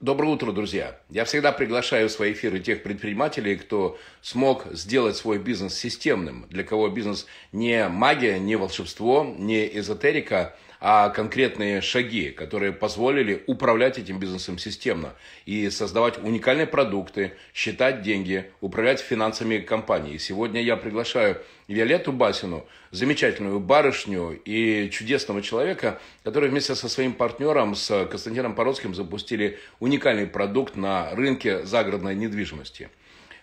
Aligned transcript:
Доброе 0.00 0.34
утро, 0.34 0.52
друзья! 0.52 1.00
Я 1.08 1.24
всегда 1.24 1.52
приглашаю 1.52 2.10
в 2.10 2.12
свои 2.12 2.34
эфиры 2.34 2.60
тех 2.60 2.82
предпринимателей, 2.82 3.56
кто 3.56 3.96
смог 4.20 4.66
сделать 4.72 5.16
свой 5.16 5.38
бизнес 5.38 5.72
системным, 5.74 6.44
для 6.50 6.64
кого 6.64 6.90
бизнес 6.90 7.24
не 7.50 7.88
магия, 7.88 8.38
не 8.38 8.56
волшебство, 8.56 9.24
не 9.38 9.66
эзотерика, 9.78 10.54
а 10.80 11.08
конкретные 11.10 11.80
шаги, 11.80 12.30
которые 12.30 12.72
позволили 12.72 13.42
управлять 13.46 13.98
этим 13.98 14.18
бизнесом 14.18 14.58
системно 14.58 15.14
и 15.44 15.70
создавать 15.70 16.18
уникальные 16.18 16.66
продукты, 16.66 17.32
считать 17.54 18.02
деньги, 18.02 18.50
управлять 18.60 19.00
финансами 19.00 19.58
компании. 19.58 20.18
Сегодня 20.18 20.62
я 20.62 20.76
приглашаю 20.76 21.40
Виолетту 21.68 22.12
Басину, 22.12 22.66
замечательную 22.90 23.58
барышню 23.58 24.40
и 24.44 24.90
чудесного 24.90 25.42
человека, 25.42 26.00
который 26.22 26.50
вместе 26.50 26.74
со 26.74 26.88
своим 26.88 27.12
партнером, 27.12 27.74
с 27.74 28.06
Константином 28.06 28.54
Породским, 28.54 28.94
запустили 28.94 29.58
уникальный 29.80 30.26
продукт 30.26 30.76
на 30.76 31.10
рынке 31.14 31.64
загородной 31.64 32.14
недвижимости. 32.14 32.90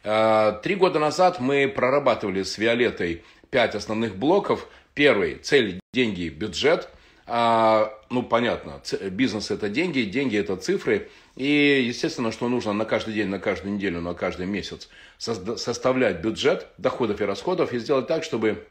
Э, 0.04 0.60
три 0.64 0.76
года 0.76 1.00
назад 1.00 1.40
мы 1.40 1.68
прорабатывали 1.68 2.44
с 2.44 2.58
Виолеттой 2.58 3.24
пять 3.50 3.76
основных 3.76 4.16
блоков. 4.16 4.68
Первый– 4.94 5.36
цель, 5.42 5.80
деньги, 5.94 6.30
бюджет– 6.30 6.90
а, 7.26 7.94
ну, 8.10 8.24
понятно, 8.24 8.82
бизнес 9.12 9.52
это 9.52 9.70
деньги, 9.70 10.02
деньги 10.02 10.38
это 10.38 10.56
цифры. 10.58 11.10
И, 11.36 11.84
естественно, 11.88 12.32
что 12.32 12.50
нужно 12.50 12.74
на 12.74 12.86
каждый 12.86 13.14
день, 13.14 13.28
на 13.28 13.40
каждую 13.40 13.74
неделю, 13.74 14.02
на 14.02 14.14
каждый 14.14 14.46
месяц 14.46 14.90
составлять 15.18 16.22
бюджет 16.22 16.68
доходов 16.78 17.22
и 17.22 17.26
расходов 17.26 17.74
и 17.74 17.80
сделать 17.80 18.08
так, 18.08 18.24
чтобы 18.24 18.68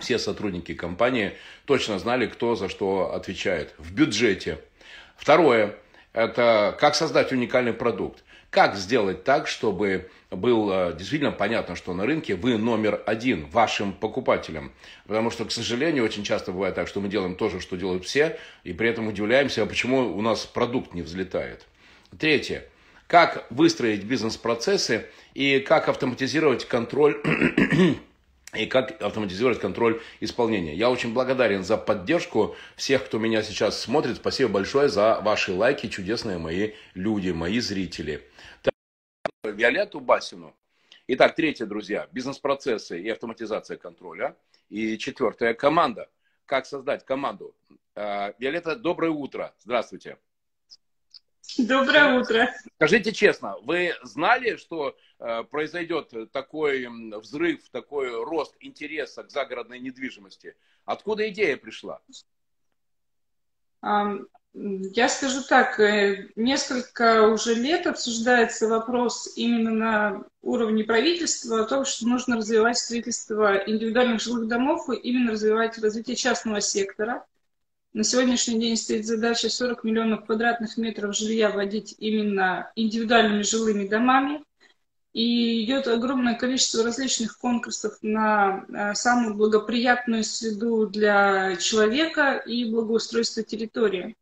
все 0.00 0.18
сотрудники 0.18 0.74
компании 0.74 1.32
точно 1.64 1.98
знали, 1.98 2.26
кто 2.26 2.54
за 2.54 2.68
что 2.68 3.14
отвечает 3.14 3.74
в 3.78 3.94
бюджете. 3.94 4.58
Второе, 5.16 5.76
это 6.12 6.76
как 6.78 6.94
создать 6.94 7.32
уникальный 7.32 7.72
продукт. 7.72 8.24
Как 8.50 8.76
сделать 8.76 9.24
так, 9.24 9.48
чтобы 9.48 10.10
было 10.30 10.92
действительно 10.92 11.32
понятно, 11.32 11.76
что 11.76 11.94
на 11.94 12.04
рынке 12.04 12.34
вы 12.34 12.58
номер 12.58 13.02
один 13.06 13.46
вашим 13.46 13.92
покупателям. 13.92 14.72
Потому 15.06 15.30
что, 15.30 15.44
к 15.44 15.52
сожалению, 15.52 16.04
очень 16.04 16.24
часто 16.24 16.52
бывает 16.52 16.74
так, 16.74 16.88
что 16.88 17.00
мы 17.00 17.08
делаем 17.08 17.36
то 17.36 17.48
же, 17.48 17.60
что 17.60 17.76
делают 17.76 18.04
все, 18.04 18.38
и 18.64 18.72
при 18.72 18.88
этом 18.88 19.08
удивляемся, 19.08 19.62
а 19.62 19.66
почему 19.66 20.16
у 20.16 20.20
нас 20.22 20.46
продукт 20.46 20.94
не 20.94 21.02
взлетает. 21.02 21.66
Третье. 22.18 22.64
Как 23.06 23.46
выстроить 23.50 24.02
бизнес-процессы 24.04 25.06
и 25.34 25.60
как 25.60 25.88
автоматизировать 25.88 26.64
контроль 26.64 27.20
и 28.54 28.66
как 28.66 29.00
автоматизировать 29.00 29.60
контроль 29.60 30.00
исполнения. 30.20 30.74
Я 30.74 30.90
очень 30.90 31.12
благодарен 31.12 31.62
за 31.62 31.76
поддержку 31.76 32.56
всех, 32.74 33.04
кто 33.04 33.18
меня 33.18 33.42
сейчас 33.42 33.80
смотрит. 33.80 34.16
Спасибо 34.16 34.50
большое 34.50 34.88
за 34.88 35.20
ваши 35.20 35.52
лайки, 35.52 35.88
чудесные 35.88 36.38
мои 36.38 36.72
люди, 36.94 37.30
мои 37.30 37.60
зрители. 37.60 38.24
Виолетту 39.56 40.00
Басину. 40.00 40.54
Итак, 41.08 41.34
третье, 41.34 41.64
друзья, 41.64 42.08
бизнес-процессы 42.12 43.00
и 43.00 43.08
автоматизация 43.08 43.78
контроля. 43.78 44.36
И 44.68 44.98
четвертое, 44.98 45.54
команда. 45.54 46.10
Как 46.44 46.66
создать 46.66 47.06
команду? 47.06 47.54
А, 47.94 48.34
Виолетта, 48.38 48.76
доброе 48.76 49.12
утро. 49.12 49.54
Здравствуйте. 49.60 50.18
Доброе 51.56 52.20
утро. 52.20 52.52
Скажите 52.74 53.12
честно, 53.12 53.56
вы 53.62 53.94
знали, 54.02 54.56
что 54.56 54.94
э, 55.18 55.44
произойдет 55.44 56.12
такой 56.32 56.86
взрыв, 57.18 57.66
такой 57.70 58.10
рост 58.24 58.54
интереса 58.60 59.22
к 59.22 59.30
загородной 59.30 59.78
недвижимости? 59.78 60.54
Откуда 60.84 61.28
идея 61.30 61.56
пришла? 61.56 62.02
Я 64.58 65.10
скажу 65.10 65.42
так, 65.46 65.78
э, 65.78 66.30
несколько 66.34 67.28
уже 67.28 67.52
лет 67.52 67.86
обсуждается 67.86 68.68
вопрос 68.68 69.30
именно 69.36 69.70
на 69.70 70.24
уровне 70.40 70.82
правительства 70.82 71.60
о 71.60 71.66
том, 71.66 71.84
что 71.84 72.06
нужно 72.08 72.38
развивать 72.38 72.78
строительство 72.78 73.58
индивидуальных 73.66 74.22
жилых 74.22 74.48
домов 74.48 74.88
и 74.88 74.96
именно 74.96 75.32
развивать 75.32 75.76
развитие 75.76 76.16
частного 76.16 76.62
сектора. 76.62 77.26
На 77.92 78.02
сегодняшний 78.02 78.58
день 78.58 78.78
стоит 78.78 79.04
задача 79.04 79.50
40 79.50 79.84
миллионов 79.84 80.24
квадратных 80.24 80.78
метров 80.78 81.14
жилья 81.14 81.50
вводить 81.50 81.94
именно 81.98 82.72
индивидуальными 82.76 83.42
жилыми 83.42 83.86
домами. 83.86 84.42
И 85.12 85.64
идет 85.64 85.86
огромное 85.86 86.34
количество 86.34 86.82
различных 86.82 87.38
конкурсов 87.38 87.98
на 88.00 88.64
э, 88.68 88.94
самую 88.94 89.34
благоприятную 89.34 90.24
среду 90.24 90.86
для 90.86 91.56
человека 91.56 92.36
и 92.36 92.70
благоустройство 92.70 93.42
территории. 93.42 94.16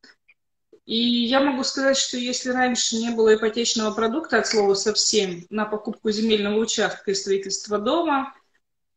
И 0.87 0.97
я 0.97 1.41
могу 1.41 1.65
сказать, 1.65 1.97
что 1.97 2.19
если 2.19 2.51
раньше 2.51 2.97
не 2.97 3.11
было 3.11 3.35
ипотечного 3.35 3.95
продукта 3.95 4.39
от 4.39 4.47
слова 4.47 4.75
совсем 4.75 5.47
на 5.49 5.65
покупку 5.65 6.11
земельного 6.11 6.59
участка 6.59 7.11
и 7.11 7.15
строительство 7.15 7.79
дома, 7.79 8.35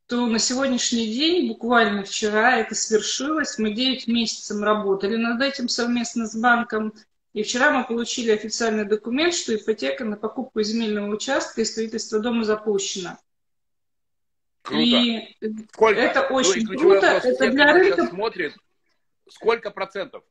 то 0.08 0.26
на 0.26 0.40
сегодняшний 0.40 1.08
день, 1.08 1.48
буквально 1.48 2.04
вчера 2.04 2.58
это 2.58 2.76
свершилось. 2.76 3.58
Мы 3.58 3.72
9 3.72 4.08
месяцев 4.08 4.62
работали 4.62 5.16
над 5.16 5.42
этим 5.42 5.70
совместно 5.70 6.28
с 6.28 6.36
банком. 6.36 6.94
И 7.34 7.44
вчера 7.44 7.72
мы 7.72 7.86
получили 7.86 8.32
официальный 8.32 8.86
документ, 8.86 9.34
что 9.34 9.56
ипотека 9.56 10.04
на 10.04 10.18
покупку 10.18 10.62
земельного 10.64 11.14
участка 11.14 11.62
и 11.62 11.66
строительство 11.66 12.20
дома 12.20 12.44
запущена. 12.44 13.20
Круто. 14.62 14.82
И 14.82 15.36
Сколько? 15.72 16.00
это 16.00 16.22
очень 16.22 16.66
ну, 16.68 16.78
круто. 16.78 17.06
Это 17.06 17.50
для 17.50 17.74
рынка... 17.74 18.08
Смотрит, 18.08 18.56
сколько 19.30 19.72
процентов? 19.72 20.24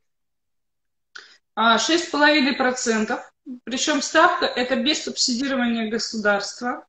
6,5%. 1.57 3.19
Причем 3.65 4.03
ставка 4.03 4.45
это 4.47 4.77
без 4.77 5.05
субсидирования 5.05 5.91
государства. 5.91 6.87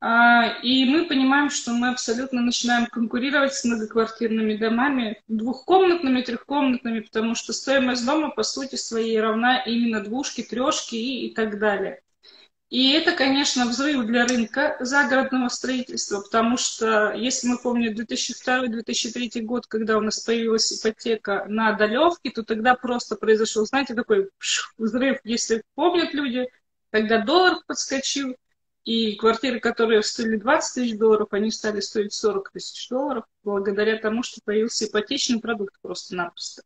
А, 0.00 0.58
и 0.62 0.84
мы 0.84 1.06
понимаем, 1.06 1.48
что 1.48 1.70
мы 1.72 1.88
абсолютно 1.88 2.42
начинаем 2.42 2.86
конкурировать 2.86 3.54
с 3.54 3.64
многоквартирными 3.64 4.54
домами, 4.56 5.22
двухкомнатными, 5.28 6.20
трехкомнатными, 6.20 7.00
потому 7.00 7.34
что 7.34 7.54
стоимость 7.54 8.04
дома 8.04 8.30
по 8.30 8.42
сути 8.42 8.76
своей 8.76 9.18
равна 9.18 9.62
именно 9.62 10.02
двушке, 10.02 10.42
трешке 10.42 10.98
и, 10.98 11.28
и 11.28 11.34
так 11.34 11.58
далее. 11.58 12.02
И 12.74 12.90
это, 12.90 13.12
конечно, 13.12 13.66
взрыв 13.66 14.04
для 14.04 14.26
рынка 14.26 14.76
загородного 14.80 15.48
строительства, 15.48 16.20
потому 16.22 16.56
что, 16.56 17.12
если 17.12 17.46
мы 17.46 17.56
помним 17.56 17.92
2002-2003 17.92 19.42
год, 19.42 19.68
когда 19.68 19.96
у 19.96 20.00
нас 20.00 20.18
появилась 20.18 20.72
ипотека 20.72 21.44
на 21.46 21.74
долевке, 21.74 22.30
то 22.30 22.42
тогда 22.42 22.74
просто 22.74 23.14
произошел, 23.14 23.64
знаете, 23.64 23.94
такой 23.94 24.28
взрыв, 24.76 25.20
если 25.22 25.62
помнят 25.76 26.14
люди, 26.14 26.48
когда 26.90 27.24
доллар 27.24 27.60
подскочил, 27.64 28.34
и 28.82 29.14
квартиры, 29.14 29.60
которые 29.60 30.02
стоили 30.02 30.34
20 30.36 30.74
тысяч 30.74 30.98
долларов, 30.98 31.28
они 31.30 31.52
стали 31.52 31.78
стоить 31.78 32.12
40 32.12 32.50
тысяч 32.50 32.88
долларов, 32.88 33.22
благодаря 33.44 33.98
тому, 33.98 34.24
что 34.24 34.40
появился 34.44 34.86
ипотечный 34.86 35.40
продукт 35.40 35.76
просто-напросто. 35.80 36.62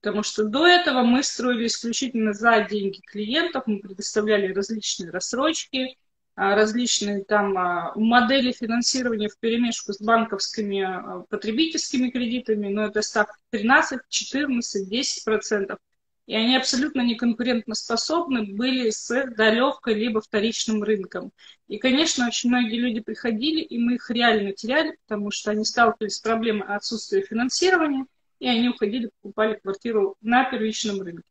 Потому 0.00 0.22
что 0.22 0.44
до 0.44 0.66
этого 0.66 1.02
мы 1.02 1.22
строили 1.22 1.66
исключительно 1.66 2.32
за 2.32 2.62
деньги 2.62 3.00
клиентов, 3.00 3.64
мы 3.66 3.80
предоставляли 3.80 4.52
различные 4.52 5.10
рассрочки, 5.10 5.98
а, 6.36 6.54
различные 6.54 7.22
там 7.22 7.58
а, 7.58 7.92
модели 7.96 8.52
финансирования 8.52 9.28
в 9.28 9.38
перемешку 9.38 9.92
с 9.92 10.00
банковскими 10.00 10.80
а, 10.82 11.24
потребительскими 11.28 12.08
кредитами, 12.08 12.68
но 12.68 12.86
это 12.86 13.02
ставка 13.02 13.36
13, 13.50 14.00
14, 14.08 14.88
10 14.88 15.24
процентов. 15.24 15.78
И 16.26 16.34
они 16.34 16.56
абсолютно 16.56 17.02
неконкурентоспособны 17.02 18.54
были 18.54 18.88
с 18.88 19.08
долевкой 19.36 19.94
либо 19.94 20.22
вторичным 20.22 20.82
рынком. 20.82 21.32
И, 21.68 21.76
конечно, 21.76 22.26
очень 22.26 22.50
многие 22.50 22.76
люди 22.76 23.00
приходили, 23.00 23.60
и 23.60 23.78
мы 23.78 23.96
их 23.96 24.08
реально 24.10 24.52
теряли, 24.52 24.96
потому 25.06 25.30
что 25.30 25.50
они 25.50 25.64
сталкивались 25.64 26.14
с 26.14 26.20
проблемой 26.20 26.68
отсутствия 26.68 27.20
финансирования– 27.20 28.06
и 28.40 28.48
они 28.48 28.68
уходили, 28.70 29.10
покупали 29.20 29.54
квартиру 29.54 30.16
на 30.20 30.44
первичном 30.44 31.00
рынке. 31.02 31.22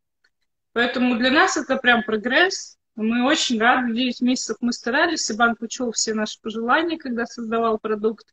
Поэтому 0.72 1.18
для 1.18 1.32
нас 1.32 1.58
это 1.58 1.76
прям 1.76 2.04
прогресс. 2.04 2.78
Мы 2.96 3.26
очень 3.26 3.60
рады, 3.60 3.94
9 3.94 4.22
месяцев 4.22 4.58
мы 4.62 4.72
старались, 4.72 5.30
и 5.30 5.36
банк 5.36 5.62
учел 5.62 5.92
все 5.92 6.14
наши 6.14 6.40
пожелания, 6.42 6.98
когда 6.98 7.26
создавал 7.26 7.80
продукт. 7.80 8.28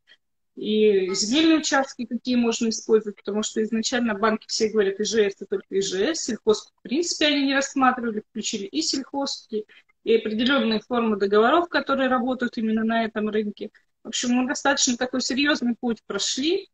И 0.56 1.12
земельные 1.14 1.58
участки 1.58 2.06
какие 2.06 2.36
можно 2.36 2.68
использовать, 2.68 3.16
потому 3.16 3.42
что 3.42 3.62
изначально 3.62 4.14
банки 4.14 4.46
все 4.48 4.68
говорят, 4.68 5.00
ИЖС 5.00 5.34
это 5.36 5.46
только 5.46 5.78
ИЖС, 5.78 6.20
сельхоз 6.20 6.72
в 6.78 6.82
принципе 6.82 7.26
они 7.26 7.46
не 7.46 7.54
рассматривали, 7.54 8.22
включили 8.28 8.64
и 8.64 8.80
сельхозки, 8.80 9.66
и 10.04 10.16
определенные 10.16 10.80
формы 10.80 11.16
договоров, 11.16 11.68
которые 11.68 12.08
работают 12.08 12.56
именно 12.56 12.84
на 12.84 13.04
этом 13.04 13.28
рынке. 13.28 13.70
В 14.02 14.08
общем, 14.08 14.30
мы 14.30 14.46
достаточно 14.48 14.96
такой 14.96 15.20
серьезный 15.20 15.74
путь 15.78 16.02
прошли, 16.06 16.70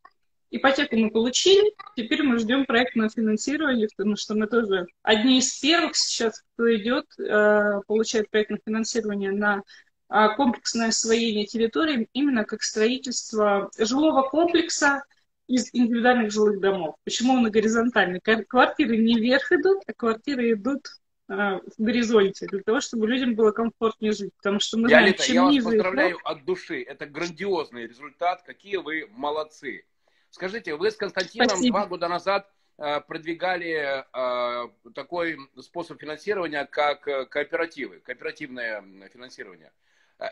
Ипотеку 0.54 0.96
мы 0.96 1.10
получили, 1.10 1.74
теперь 1.96 2.22
мы 2.22 2.38
ждем 2.38 2.66
проектное 2.66 3.08
финансирование, 3.08 3.88
потому 3.96 4.16
что 4.16 4.34
мы 4.34 4.46
тоже 4.46 4.86
одни 5.02 5.38
из 5.38 5.58
первых 5.58 5.96
сейчас, 5.96 6.44
кто 6.52 6.74
идет, 6.76 7.06
э, 7.18 7.80
получает 7.86 8.28
проектное 8.28 8.60
финансирование 8.62 9.32
на 9.32 9.62
а, 10.10 10.28
комплексное 10.36 10.88
освоение 10.88 11.46
территории, 11.46 12.06
именно 12.12 12.44
как 12.44 12.62
строительство 12.62 13.70
жилого 13.78 14.28
комплекса 14.28 15.04
из 15.48 15.70
индивидуальных 15.72 16.30
жилых 16.30 16.60
домов. 16.60 16.96
Почему 17.04 17.32
он 17.32 17.50
горизонтальный? 17.50 18.20
Квартиры 18.20 18.98
не 18.98 19.18
вверх 19.18 19.50
идут, 19.52 19.82
а 19.86 19.94
квартиры 19.94 20.52
идут 20.52 20.86
в 21.28 21.62
горизонте, 21.78 22.46
для 22.46 22.60
того, 22.60 22.82
чтобы 22.82 23.08
людям 23.08 23.34
было 23.34 23.52
комфортнее 23.52 24.12
жить. 24.12 24.34
Потому 24.36 24.60
что 24.60 24.76
мы 24.76 24.88
знаем, 24.88 25.14
чем 25.14 25.34
я 25.34 25.42
вас 25.44 25.54
ниже 25.54 25.64
поздравляю 25.64 26.10
эффект... 26.10 26.26
от 26.26 26.44
души. 26.44 26.82
Это 26.82 27.06
грандиозный 27.06 27.86
результат. 27.86 28.42
Какие 28.42 28.76
вы 28.76 29.08
молодцы. 29.12 29.84
Скажите, 30.32 30.74
вы 30.74 30.90
с 30.90 30.96
Константином 30.96 31.50
Спасибо. 31.50 31.78
два 31.78 31.86
года 31.86 32.08
назад 32.08 32.50
Э, 32.78 33.00
продвигали 33.00 34.04
э, 34.12 34.68
такой 34.94 35.38
способ 35.60 36.00
финансирования, 36.00 36.64
как 36.64 37.06
э, 37.06 37.26
кооперативы, 37.26 38.00
кооперативное 38.00 38.82
финансирование. 39.12 39.72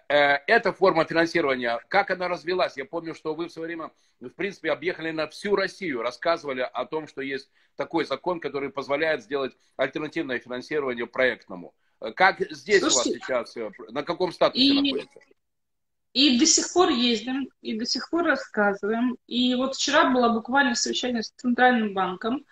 Эта 0.07 0.73
форма 0.73 1.05
финансирования, 1.05 1.81
как 1.89 2.13
она 2.13 2.29
развелась? 2.29 2.77
Я 2.77 2.85
помню, 2.85 3.13
что 3.13 3.35
вы 3.35 3.49
в 3.49 3.53
свое 3.53 3.67
время, 3.67 3.91
в 4.21 4.31
принципе, 4.31 4.71
объехали 4.71 5.11
на 5.11 5.27
всю 5.27 5.57
Россию, 5.57 6.03
рассказывали 6.03 6.61
о 6.61 6.85
том, 6.85 7.09
что 7.09 7.23
есть 7.23 7.51
такой 7.75 8.05
закон, 8.05 8.39
который 8.39 8.71
позволяет 8.71 9.25
сделать 9.25 9.53
альтернативное 9.77 10.39
финансирование 10.39 11.09
проектному. 11.09 11.75
Как 12.15 12.41
здесь 12.53 12.83
Слушайте, 12.83 13.33
у 13.33 13.37
вас 13.37 13.53
сейчас, 13.53 13.73
на 13.91 14.05
каком 14.05 14.31
статусе 14.31 14.65
и... 14.65 14.81
находится? 14.81 15.21
И 16.13 16.39
до 16.39 16.47
сих 16.47 16.73
пор 16.73 16.91
ездим, 16.91 17.49
и 17.61 17.79
до 17.79 17.87
сих 17.87 18.11
пор 18.11 18.25
рассказываем. 18.25 19.17
И 19.27 19.55
вот 19.55 19.77
вчера 19.77 20.11
было 20.11 20.29
буквально 20.31 20.75
совещание 20.75 21.23
с 21.23 21.31
Центральным 21.31 21.95
банком 21.95 22.45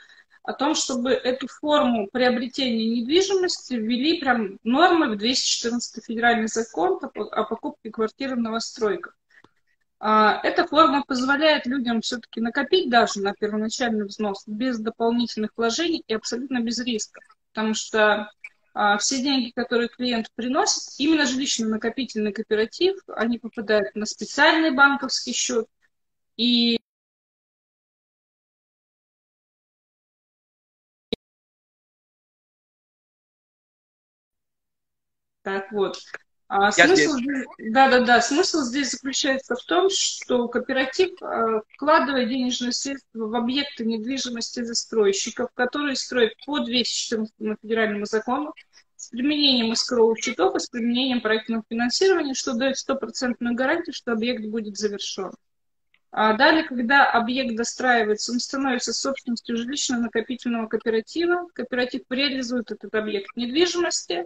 о 0.45 0.53
том, 0.53 0.75
чтобы 0.75 1.11
эту 1.11 1.49
форму 1.49 2.09
приобретения 2.11 3.01
недвижимости 3.01 3.75
ввели 3.75 4.21
прям 4.21 4.59
нормы 4.63 5.11
в 5.11 5.19
214 5.19 6.05
федеральный 6.05 6.49
закон 6.49 7.01
о 7.03 7.45
покупке 7.45 7.91
квартиры 7.91 8.37
в 8.37 8.41
новостройках. 8.41 9.15
А, 10.01 10.41
эта 10.45 10.67
форма 10.67 11.03
позволяет 11.07 11.67
людям 11.67 12.01
все-таки 12.01 12.41
накопить 12.41 12.89
даже 12.89 13.21
на 13.21 13.35
первоначальный 13.35 14.07
взнос 14.07 14.45
без 14.47 14.79
дополнительных 14.79 15.51
вложений 15.57 16.05
и 16.07 16.15
абсолютно 16.15 16.61
без 16.61 16.79
риска. 16.79 17.21
Потому 17.53 17.75
что 17.75 18.31
все 18.99 19.23
деньги, 19.23 19.51
которые 19.51 19.89
клиент 19.89 20.31
приносит, 20.35 20.95
именно 20.99 21.27
жилищно-накопительный 21.27 22.33
кооператив, 22.33 22.97
они 23.09 23.39
попадают 23.39 23.95
на 23.95 24.07
специальный 24.07 24.71
банковский 24.71 25.33
счет. 25.33 25.67
И 26.37 26.79
Так 35.43 35.73
вот. 35.73 35.99
А 36.51 36.71
смысл, 36.73 37.13
да, 37.59 37.91
да, 37.91 38.01
да, 38.01 38.21
смысл 38.23 38.61
здесь 38.61 38.93
заключается 38.93 39.55
в 39.55 39.63
том, 39.65 39.91
что 39.91 40.49
кооператив 40.49 41.11
а, 41.23 41.61
вкладывает 41.75 42.31
денежные 42.31 42.73
средства 42.73 43.27
в 43.27 43.35
объекты 43.35 43.85
недвижимости 43.85 44.63
застройщиков, 44.63 45.51
которые 45.53 45.97
строят 45.97 46.33
по 46.47 46.61
214 46.61 47.35
федеральному 47.61 48.07
закону, 48.07 48.55
с 48.99 49.11
применением 49.11 49.73
эскроу 49.73 50.15
счетов 50.17 50.57
и 50.57 50.59
с 50.59 50.69
применением 50.69 51.21
проектного 51.21 51.63
финансирования, 51.71 52.35
что 52.35 52.55
дает 52.55 52.77
стопроцентную 52.77 53.55
гарантию, 53.55 53.95
что 53.95 54.13
объект 54.13 54.45
будет 54.45 54.77
завершен. 54.77 55.31
А 56.11 56.33
далее, 56.33 56.65
когда 56.65 57.09
объект 57.09 57.55
достраивается, 57.55 58.33
он 58.33 58.41
становится 58.41 58.93
собственностью 58.93 59.57
жилищно-накопительного 59.57 60.67
кооператива. 60.67 61.47
Кооператив 61.55 62.03
реализует 62.11 62.73
этот 62.73 62.93
объект 62.95 63.37
недвижимости, 63.37 64.25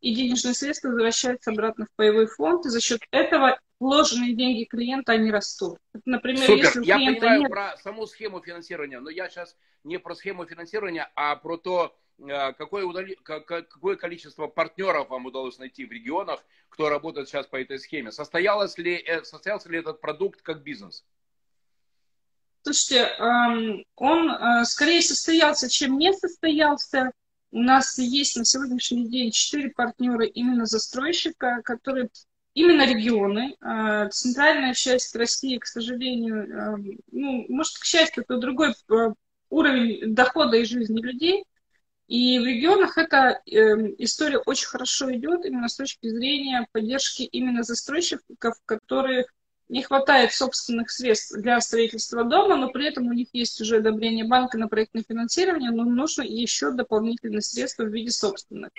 и 0.00 0.14
денежные 0.14 0.54
средства 0.54 0.88
возвращаются 0.88 1.50
обратно 1.50 1.86
в 1.86 1.96
паевой 1.96 2.26
фонд, 2.26 2.66
и 2.66 2.70
за 2.70 2.80
счет 2.80 3.00
этого 3.12 3.58
вложенные 3.78 4.34
деньги 4.34 4.64
клиента, 4.64 5.12
они 5.12 5.30
растут. 5.30 5.78
Например, 6.04 6.44
Супер. 6.44 6.64
если 6.64 6.80
у 6.80 6.82
я 6.82 6.96
понимаю 6.96 7.40
нет... 7.42 7.50
про 7.50 7.76
саму 7.76 8.06
схему 8.06 8.40
финансирования, 8.40 8.98
но 8.98 9.10
я 9.10 9.28
сейчас 9.28 9.56
не 9.84 9.98
про 9.98 10.14
схему 10.14 10.44
финансирования, 10.44 11.08
а 11.14 11.36
про 11.36 11.56
то, 11.56 11.96
какое, 12.26 12.84
удали... 12.84 13.16
какое 13.22 13.96
количество 13.96 14.46
партнеров 14.46 15.08
вам 15.08 15.26
удалось 15.26 15.58
найти 15.58 15.84
в 15.84 15.92
регионах, 15.92 16.44
кто 16.68 16.88
работает 16.88 17.28
сейчас 17.28 17.46
по 17.46 17.60
этой 17.60 17.78
схеме? 17.78 18.12
Состоялось 18.12 18.76
ли, 18.78 18.96
э, 18.96 19.24
состоялся 19.24 19.68
ли 19.68 19.78
этот 19.78 20.00
продукт 20.00 20.42
как 20.42 20.62
бизнес? 20.62 21.04
Слушайте, 22.62 23.14
эм, 23.18 23.84
он 23.96 24.30
э, 24.30 24.64
скорее 24.64 25.00
состоялся, 25.00 25.68
чем 25.68 25.98
не 25.98 26.12
состоялся. 26.12 27.12
У 27.50 27.60
нас 27.60 27.98
есть 27.98 28.36
на 28.36 28.44
сегодняшний 28.44 29.08
день 29.08 29.30
четыре 29.30 29.70
партнера 29.70 30.26
именно 30.26 30.66
застройщика, 30.66 31.62
которые 31.64 32.10
именно 32.52 32.84
регионы. 32.84 33.56
Центральная 34.10 34.74
часть 34.74 35.14
России, 35.14 35.56
к 35.58 35.64
сожалению, 35.64 36.44
эм, 36.44 36.98
ну, 37.12 37.46
может, 37.48 37.78
к 37.78 37.84
счастью, 37.84 38.24
это 38.24 38.36
другой 38.36 38.74
уровень 39.48 40.14
дохода 40.14 40.56
и 40.56 40.64
жизни 40.64 41.00
людей– 41.00 41.44
и 42.08 42.38
в 42.38 42.44
регионах 42.44 42.96
эта 42.96 43.42
э, 43.44 43.60
история 43.98 44.38
очень 44.38 44.66
хорошо 44.66 45.14
идет 45.14 45.44
именно 45.44 45.68
с 45.68 45.76
точки 45.76 46.08
зрения 46.08 46.66
поддержки 46.72 47.22
именно 47.22 47.62
застройщиков, 47.62 48.54
которые 48.64 49.26
не 49.68 49.82
хватает 49.82 50.32
собственных 50.32 50.90
средств 50.90 51.36
для 51.36 51.60
строительства 51.60 52.24
дома, 52.24 52.56
но 52.56 52.70
при 52.70 52.88
этом 52.88 53.08
у 53.08 53.12
них 53.12 53.28
есть 53.34 53.60
уже 53.60 53.76
одобрение 53.76 54.24
банка 54.24 54.56
на 54.56 54.68
проектное 54.68 55.04
финансирование, 55.06 55.70
но 55.70 55.84
нужно 55.84 56.22
еще 56.22 56.70
дополнительные 56.70 57.42
средства 57.42 57.84
в 57.84 57.92
виде 57.92 58.10
собственных. 58.10 58.70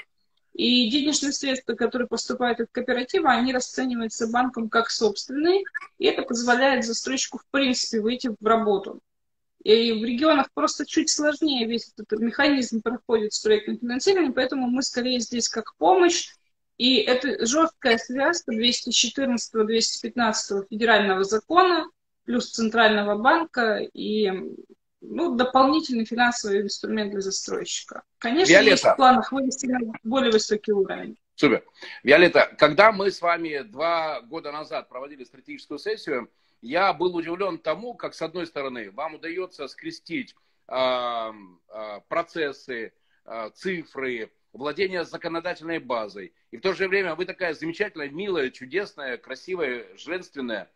И 0.54 0.90
денежные 0.90 1.32
средства, 1.32 1.75
которые 1.75 2.08
поступают 2.08 2.60
от 2.60 2.70
кооператива, 2.72 3.30
они 3.30 3.54
расцениваются 3.54 4.28
банком 4.28 4.70
как 4.70 4.90
собственные, 4.90 5.64
и 6.00 6.06
это 6.06 6.24
позволяет 6.24 6.84
застройщику 6.84 7.38
в 7.38 7.46
принципе 7.52 8.02
выйти 8.02 8.32
в 8.40 8.46
работу. 8.46 9.00
И 9.64 9.92
в 9.92 10.04
регионах 10.04 10.48
просто 10.54 10.86
чуть 10.86 11.10
сложнее 11.10 11.68
весь 11.68 11.92
этот 11.96 12.20
механизм 12.20 12.82
проходит 12.82 13.34
с 13.34 13.40
проектным 13.40 13.78
финансированием, 13.78 14.34
поэтому 14.34 14.68
мы 14.68 14.84
скорее 14.84 15.20
здесь 15.20 15.50
как 15.50 15.76
помощь. 15.78 16.30
И 16.78 16.98
это 16.98 17.46
жесткая 17.46 17.98
связка 17.98 18.54
214-215 18.54 20.68
федерального 20.70 21.26
закона 21.26 21.90
плюс 22.24 22.52
Центрального 22.52 23.22
банка 23.22 23.80
и 23.94 24.32
ну, 25.02 25.36
дополнительный 25.36 26.06
финансовый 26.06 26.62
инструмент 26.62 27.12
для 27.12 27.22
застройщика. 27.22 28.04
Конечно, 28.18 28.52
Виолетта. 28.52 28.72
есть 28.72 28.86
в 28.86 28.96
планах 28.96 29.32
вывести 29.32 29.66
на 29.66 29.80
более 30.04 30.32
высокий 30.32 30.72
уровень. 30.72 31.18
Супер. 31.36 31.64
Виолетта, 32.04 32.54
когда 32.58 32.92
мы 32.92 33.12
с 33.12 33.22
вами 33.22 33.64
два 33.64 34.22
года 34.22 34.52
назад 34.52 34.90
проводили 34.90 35.24
стратегическую 35.24 35.80
сессию, 35.80 36.30
я 36.62 36.94
был 36.94 37.16
удивлен 37.16 37.58
тому, 37.58 37.94
как, 37.94 38.14
с 38.14 38.22
одной 38.22 38.46
стороны, 38.48 38.92
вам 38.92 39.16
удается 39.16 39.68
скрестить 39.68 40.36
э, 40.68 41.32
э, 41.70 42.00
процессы, 42.08 42.94
э, 43.26 43.50
цифры, 43.54 44.32
владение 44.54 45.06
законодательной 45.06 45.80
базой. 45.80 46.34
И 46.52 46.58
в 46.58 46.62
то 46.62 46.74
же 46.74 46.88
время 46.88 47.16
вы 47.16 47.25
такая 47.25 47.54
замечательная, 47.54 48.10
милая, 48.10 48.50
чудесная, 48.50 49.18
красивая, 49.18 49.86
женственная. 49.96 50.70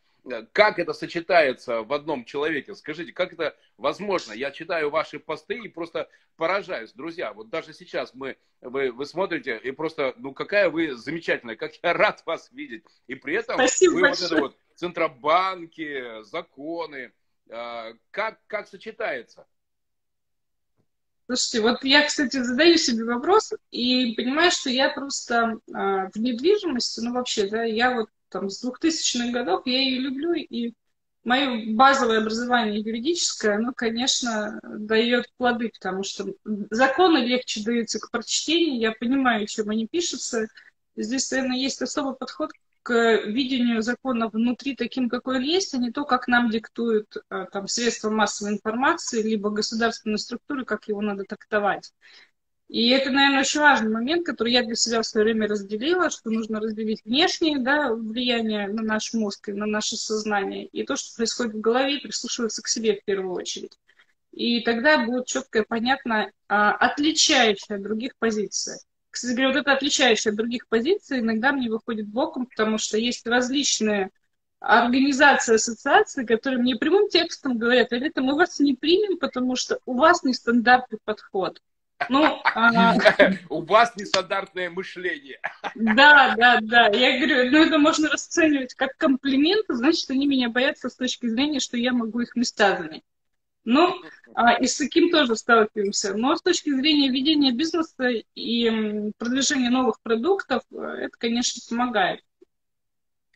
Как 0.54 0.80
это 0.80 0.94
сочетается 0.94 1.82
в 1.82 1.92
одном 1.92 2.24
человеке? 2.24 2.76
Скажите, 2.76 3.12
как 3.12 3.34
это 3.34 3.58
возможно? 3.78 4.32
Я 4.32 4.52
читаю 4.52 4.90
ваши 4.90 5.20
посты 5.20 5.56
и 5.56 5.68
просто 5.68 6.08
поражаюсь. 6.38 6.94
Друзья, 6.94 7.34
вот 7.34 7.50
даже 7.50 7.74
сейчас 7.74 8.14
мы, 8.14 8.38
вы, 8.62 8.94
вы 8.94 9.06
смотрите, 9.06 9.60
и 9.62 9.72
просто, 9.72 10.14
ну 10.18 10.34
какая 10.34 10.70
вы 10.70 10.96
замечательная, 10.96 11.58
как 11.58 11.74
я 11.84 11.94
рад 11.94 12.24
вас 12.26 12.50
видеть. 12.54 12.86
И 13.08 13.16
при 13.16 13.36
этом 13.36 13.56
Спасибо 13.56 13.96
вы 13.96 14.02
большое. 14.02 14.30
вот 14.30 14.32
это 14.32 14.42
вот 14.44 14.58
центробанки, 14.76 16.24
законы. 16.24 17.14
А, 17.50 17.94
как, 18.12 18.40
как 18.48 18.68
сочетается? 18.68 19.46
Слушайте, 21.26 21.62
вот 21.62 21.84
я, 21.84 22.06
кстати, 22.06 22.38
задаю 22.44 22.78
себе 22.78 23.06
вопрос 23.06 23.54
и 23.72 24.14
понимаю, 24.16 24.52
что 24.52 24.70
я 24.70 24.90
просто 24.90 25.58
э, 25.68 25.72
в 25.72 26.16
недвижимости, 26.18 27.00
ну 27.00 27.14
вообще, 27.14 27.48
да, 27.48 27.64
я 27.64 27.96
вот 27.96 28.10
там 28.30 28.50
с 28.50 28.64
2000-х 28.64 29.32
годов, 29.32 29.62
я 29.66 29.80
ее 29.80 30.00
люблю, 30.00 30.34
и 30.34 30.74
мое 31.24 31.74
базовое 31.76 32.20
образование 32.20 32.82
юридическое, 32.82 33.56
оно, 33.56 33.72
конечно, 33.74 34.60
дает 34.64 35.32
плоды, 35.38 35.70
потому 35.70 36.04
что 36.04 36.34
законы 36.44 37.20
легче 37.20 37.64
даются 37.64 38.00
к 38.00 38.12
прочтению, 38.12 38.80
я 38.80 38.92
понимаю, 38.92 39.48
чем 39.48 39.70
они 39.70 39.88
пишутся. 39.88 40.48
Здесь, 40.96 41.32
наверное, 41.32 41.58
есть 41.58 41.82
особый 41.82 42.16
подход 42.16 42.52
к 42.84 42.94
видению 43.26 43.82
закона 43.82 44.28
внутри 44.28 44.76
таким, 44.76 45.10
какой 45.10 45.38
он 45.38 45.44
есть, 45.44 45.74
а 45.74 45.78
не 45.78 45.92
то, 45.92 46.04
как 46.06 46.28
нам 46.28 46.50
диктуют 46.50 47.18
а, 47.30 47.46
там, 47.46 47.68
средства 47.68 48.10
массовой 48.10 48.54
информации, 48.54 49.24
либо 49.24 49.50
государственные 49.50 50.18
структуры, 50.18 50.66
как 50.66 50.88
его 50.88 51.02
надо 51.02 51.24
трактовать. 51.24 51.94
И 52.68 52.90
это, 52.90 53.12
наверное, 53.12 53.42
очень 53.42 53.60
важный 53.60 53.92
момент, 53.92 54.26
который 54.26 54.52
я 54.52 54.64
для 54.64 54.76
себя 54.76 55.02
в 55.02 55.06
свое 55.06 55.26
время 55.26 55.48
разделила, 55.48 56.10
что 56.10 56.30
нужно 56.30 56.60
разделить 56.60 57.06
внешнее 57.06 57.60
да, 57.60 57.94
влияние 57.94 58.68
на 58.68 58.82
наш 58.82 59.14
мозг 59.14 59.50
и 59.50 59.54
на 59.54 59.66
наше 59.66 59.96
сознание, 59.96 60.66
и 60.66 60.84
то, 60.84 60.96
что 60.96 61.16
происходит 61.16 61.54
в 61.54 61.62
голове, 61.62 62.00
прислушиваться 62.00 62.62
к 62.62 62.68
себе 62.68 62.96
в 62.96 63.06
первую 63.06 63.34
очередь. 63.36 63.78
И 64.32 64.62
тогда 64.62 65.06
будет 65.06 65.28
четко 65.28 65.60
и 65.60 65.66
понятно 65.66 66.32
а, 66.48 66.72
отличающая 66.72 67.76
от 67.76 67.84
других 67.84 68.14
позиция. 68.18 68.80
Кстати 69.14 69.34
говоря, 69.34 69.50
вот 69.50 69.58
это 69.58 69.74
отличающее 69.74 70.32
от 70.32 70.38
других 70.38 70.68
позиций 70.68 71.20
иногда 71.20 71.52
мне 71.52 71.70
выходит 71.70 72.08
боком, 72.08 72.48
потому 72.48 72.80
что 72.80 72.98
есть 72.98 73.28
различные 73.28 74.10
организации, 74.60 75.54
ассоциации, 75.54 76.26
которые 76.26 76.60
мне 76.60 76.76
прямым 76.76 77.10
текстом 77.10 77.60
говорят, 77.60 77.94
это 77.94 78.22
мы 78.24 78.36
вас 78.36 78.60
не 78.60 78.74
примем, 78.74 79.20
потому 79.20 79.56
что 79.56 79.78
у 79.86 79.94
вас 79.94 80.24
нестандартный 80.24 80.98
подход. 81.06 81.62
Ну, 82.10 82.42
а... 82.44 82.96
У 83.50 83.62
вас 83.62 83.96
нестандартное 83.96 84.72
мышление. 84.72 85.40
Да, 85.76 86.34
да, 86.36 86.60
да. 86.64 86.88
Я 86.88 87.20
говорю, 87.20 87.52
ну 87.52 87.64
это 87.64 87.78
можно 87.78 88.10
расценивать 88.10 88.74
как 88.74 88.98
комплимент, 88.98 89.66
значит, 89.70 90.10
они 90.10 90.26
меня 90.26 90.50
боятся 90.50 90.90
с 90.90 90.96
точки 90.96 91.28
зрения, 91.28 91.60
что 91.60 91.78
я 91.78 91.94
могу 91.94 92.22
их 92.22 92.36
места 92.36 92.76
занять. 92.78 93.04
Ну, 93.66 94.02
а, 94.36 94.54
и 94.54 94.68
с 94.68 94.78
таким 94.78 95.10
тоже 95.10 95.36
сталкиваемся. 95.36 96.14
Но 96.16 96.36
с 96.36 96.42
точки 96.42 96.70
зрения 96.70 97.10
ведения 97.10 97.52
бизнеса 97.52 98.10
и 98.36 99.12
продвижения 99.18 99.70
новых 99.70 100.02
продуктов, 100.02 100.64
э, 100.72 100.76
это, 100.76 101.18
конечно, 101.18 101.62
помогает. 101.70 102.22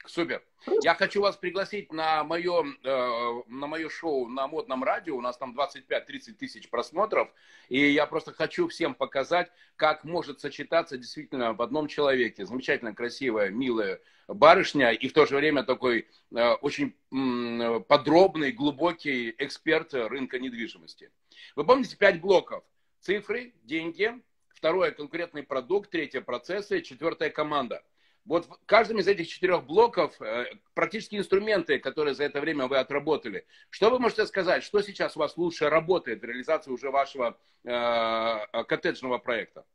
Супер. 0.05 0.43
Я 0.81 0.95
хочу 0.95 1.21
вас 1.21 1.37
пригласить 1.37 1.93
на 1.93 2.23
мое, 2.23 2.65
э, 2.83 3.41
на 3.47 3.67
мое 3.67 3.89
шоу 3.89 4.27
на 4.27 4.47
модном 4.47 4.83
радио. 4.83 5.15
У 5.15 5.21
нас 5.21 5.37
там 5.37 5.55
25-30 5.55 6.33
тысяч 6.33 6.69
просмотров. 6.69 7.29
И 7.69 7.79
я 7.91 8.05
просто 8.05 8.33
хочу 8.33 8.67
всем 8.67 8.93
показать, 8.93 9.51
как 9.75 10.03
может 10.03 10.39
сочетаться 10.39 10.97
действительно 10.97 11.53
в 11.53 11.61
одном 11.61 11.87
человеке 11.87 12.45
замечательно 12.45 12.93
красивая, 12.93 13.49
милая 13.49 14.01
барышня 14.27 14.91
и 14.91 15.07
в 15.07 15.13
то 15.13 15.25
же 15.25 15.35
время 15.35 15.63
такой 15.63 16.07
э, 16.35 16.53
очень 16.61 16.95
э, 17.11 17.79
подробный, 17.81 18.51
глубокий 18.51 19.33
эксперт 19.37 19.93
рынка 19.93 20.39
недвижимости. 20.39 21.11
Вы 21.55 21.65
помните 21.65 21.95
пять 21.95 22.19
блоков? 22.19 22.63
Цифры, 22.99 23.53
деньги, 23.63 24.19
второе 24.49 24.91
конкурентный 24.91 25.43
продукт, 25.43 25.91
третье 25.91 26.19
процессы, 26.19 26.81
четвертое 26.81 27.29
команда– 27.29 27.83
вот 28.27 28.45
в 28.45 28.59
каждом 28.65 28.99
из 28.99 29.07
этих 29.07 29.27
четырех 29.27 29.65
блоков 29.65 30.21
э, 30.21 30.45
практически 30.73 31.15
инструменты, 31.15 31.79
которые 31.79 32.13
за 32.13 32.25
это 32.25 32.41
время 32.41 32.67
вы 32.67 32.77
отработали. 32.77 33.45
Что 33.69 33.89
вы 33.89 33.99
можете 33.99 34.27
сказать, 34.27 34.63
что 34.63 34.81
сейчас 34.81 35.15
у 35.15 35.19
вас 35.19 35.37
лучше 35.37 35.69
работает 35.69 36.21
в 36.21 36.25
реализации 36.25 36.69
уже 36.69 36.91
вашего 36.91 37.37
э, 37.63 38.63
коттеджного 38.67 39.17
проекта? 39.17 39.65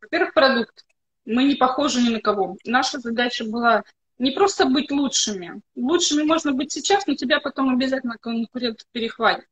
Во-первых, 0.00 0.34
продукт. 0.34 0.84
Мы 1.24 1.44
не 1.44 1.54
похожи 1.54 2.00
ни 2.00 2.10
на 2.10 2.20
кого. 2.20 2.56
Наша 2.64 2.98
задача 2.98 3.44
была 3.44 3.84
не 4.18 4.32
просто 4.32 4.66
быть 4.66 4.90
лучшими. 4.90 5.62
Лучшими 5.76 6.24
можно 6.24 6.52
быть 6.52 6.72
сейчас, 6.72 7.06
но 7.06 7.14
тебя 7.14 7.38
потом 7.38 7.70
обязательно 7.70 8.18
конкурент 8.18 8.86
перехватит 8.90 9.46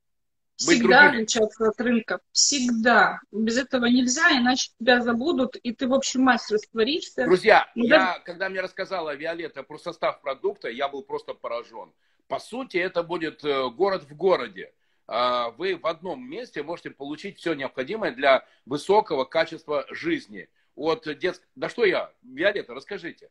всегда 0.60 1.08
отличаться 1.08 1.68
от 1.68 1.80
рынка. 1.80 2.20
Всегда. 2.32 3.20
Без 3.32 3.56
этого 3.56 3.86
нельзя, 3.86 4.30
иначе 4.38 4.70
тебя 4.78 5.00
забудут, 5.00 5.56
и 5.56 5.72
ты, 5.72 5.88
в 5.88 5.94
общем, 5.94 6.22
мастер 6.22 6.56
растворишься. 6.56 7.24
Друзья, 7.24 7.70
ну, 7.74 7.84
я, 7.84 7.98
да... 7.98 8.18
когда 8.20 8.48
мне 8.48 8.60
рассказала 8.60 9.14
Виолетта 9.14 9.62
про 9.62 9.78
состав 9.78 10.20
продукта, 10.20 10.68
я 10.68 10.88
был 10.88 11.02
просто 11.02 11.34
поражен. 11.34 11.92
По 12.28 12.38
сути, 12.38 12.76
это 12.76 13.02
будет 13.02 13.42
э, 13.44 13.70
город 13.70 14.04
в 14.08 14.14
городе. 14.14 14.72
А, 15.08 15.50
вы 15.50 15.76
в 15.76 15.86
одном 15.86 16.22
месте 16.22 16.62
можете 16.62 16.90
получить 16.90 17.38
все 17.38 17.54
необходимое 17.54 18.12
для 18.12 18.46
высокого 18.66 19.24
качества 19.24 19.84
жизни. 19.90 20.48
От 20.76 21.08
детск... 21.18 21.42
Да 21.56 21.68
что 21.68 21.84
я? 21.84 22.12
Виолетта, 22.22 22.74
расскажите. 22.74 23.30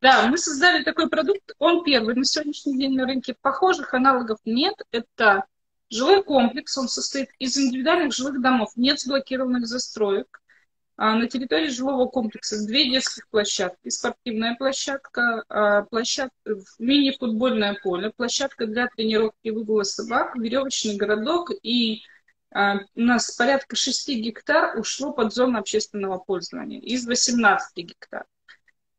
Да, 0.00 0.28
мы 0.28 0.36
создали 0.36 0.84
такой 0.84 1.08
продукт, 1.08 1.54
он 1.58 1.82
первый 1.82 2.14
на 2.14 2.24
сегодняшний 2.24 2.78
день 2.78 2.94
на 2.94 3.06
рынке. 3.06 3.34
Похожих 3.40 3.94
аналогов 3.94 4.38
нет. 4.44 4.74
Это 4.92 5.46
Жилой 5.94 6.24
комплекс, 6.24 6.76
он 6.76 6.88
состоит 6.88 7.28
из 7.38 7.56
индивидуальных 7.56 8.12
жилых 8.12 8.42
домов, 8.42 8.72
нет 8.74 8.98
сблокированных 8.98 9.64
застроек. 9.64 10.42
А 10.96 11.14
на 11.14 11.28
территории 11.28 11.68
жилого 11.68 12.08
комплекса 12.08 12.66
две 12.66 12.90
детских 12.90 13.28
площадки, 13.28 13.90
спортивная 13.90 14.56
площадка, 14.56 15.44
а, 15.48 15.82
площадка 15.82 16.34
мини-футбольное 16.80 17.78
поле, 17.80 18.10
площадка 18.10 18.66
для 18.66 18.88
тренировки 18.88 19.50
выгула 19.50 19.84
собак, 19.84 20.34
веревочный 20.34 20.96
городок 20.96 21.52
и 21.62 22.02
а, 22.50 22.78
у 22.96 23.00
нас 23.00 23.30
порядка 23.30 23.76
6 23.76 24.08
гектар 24.16 24.76
ушло 24.76 25.12
под 25.12 25.32
зону 25.32 25.60
общественного 25.60 26.18
пользования 26.18 26.80
из 26.80 27.06
18 27.06 27.76
гектар. 27.76 28.24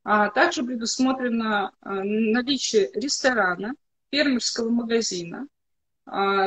Также 0.03 0.63
предусмотрено 0.63 1.71
наличие 1.81 2.89
ресторана, 2.93 3.73
фермерского 4.11 4.69
магазина, 4.69 5.47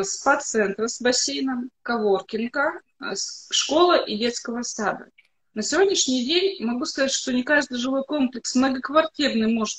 спа-центра 0.02 0.86
с 0.86 1.00
бассейном, 1.00 1.70
коворкинга, 1.82 2.80
а, 3.00 3.14
школа 3.50 3.96
и 3.96 4.16
детского 4.16 4.62
сада. 4.62 5.08
На 5.54 5.62
сегодняшний 5.62 6.24
день 6.24 6.64
могу 6.64 6.84
сказать, 6.84 7.10
что 7.10 7.32
не 7.32 7.42
каждый 7.42 7.78
жилой 7.78 8.04
комплекс 8.04 8.54
многоквартирный 8.54 9.52
может 9.52 9.78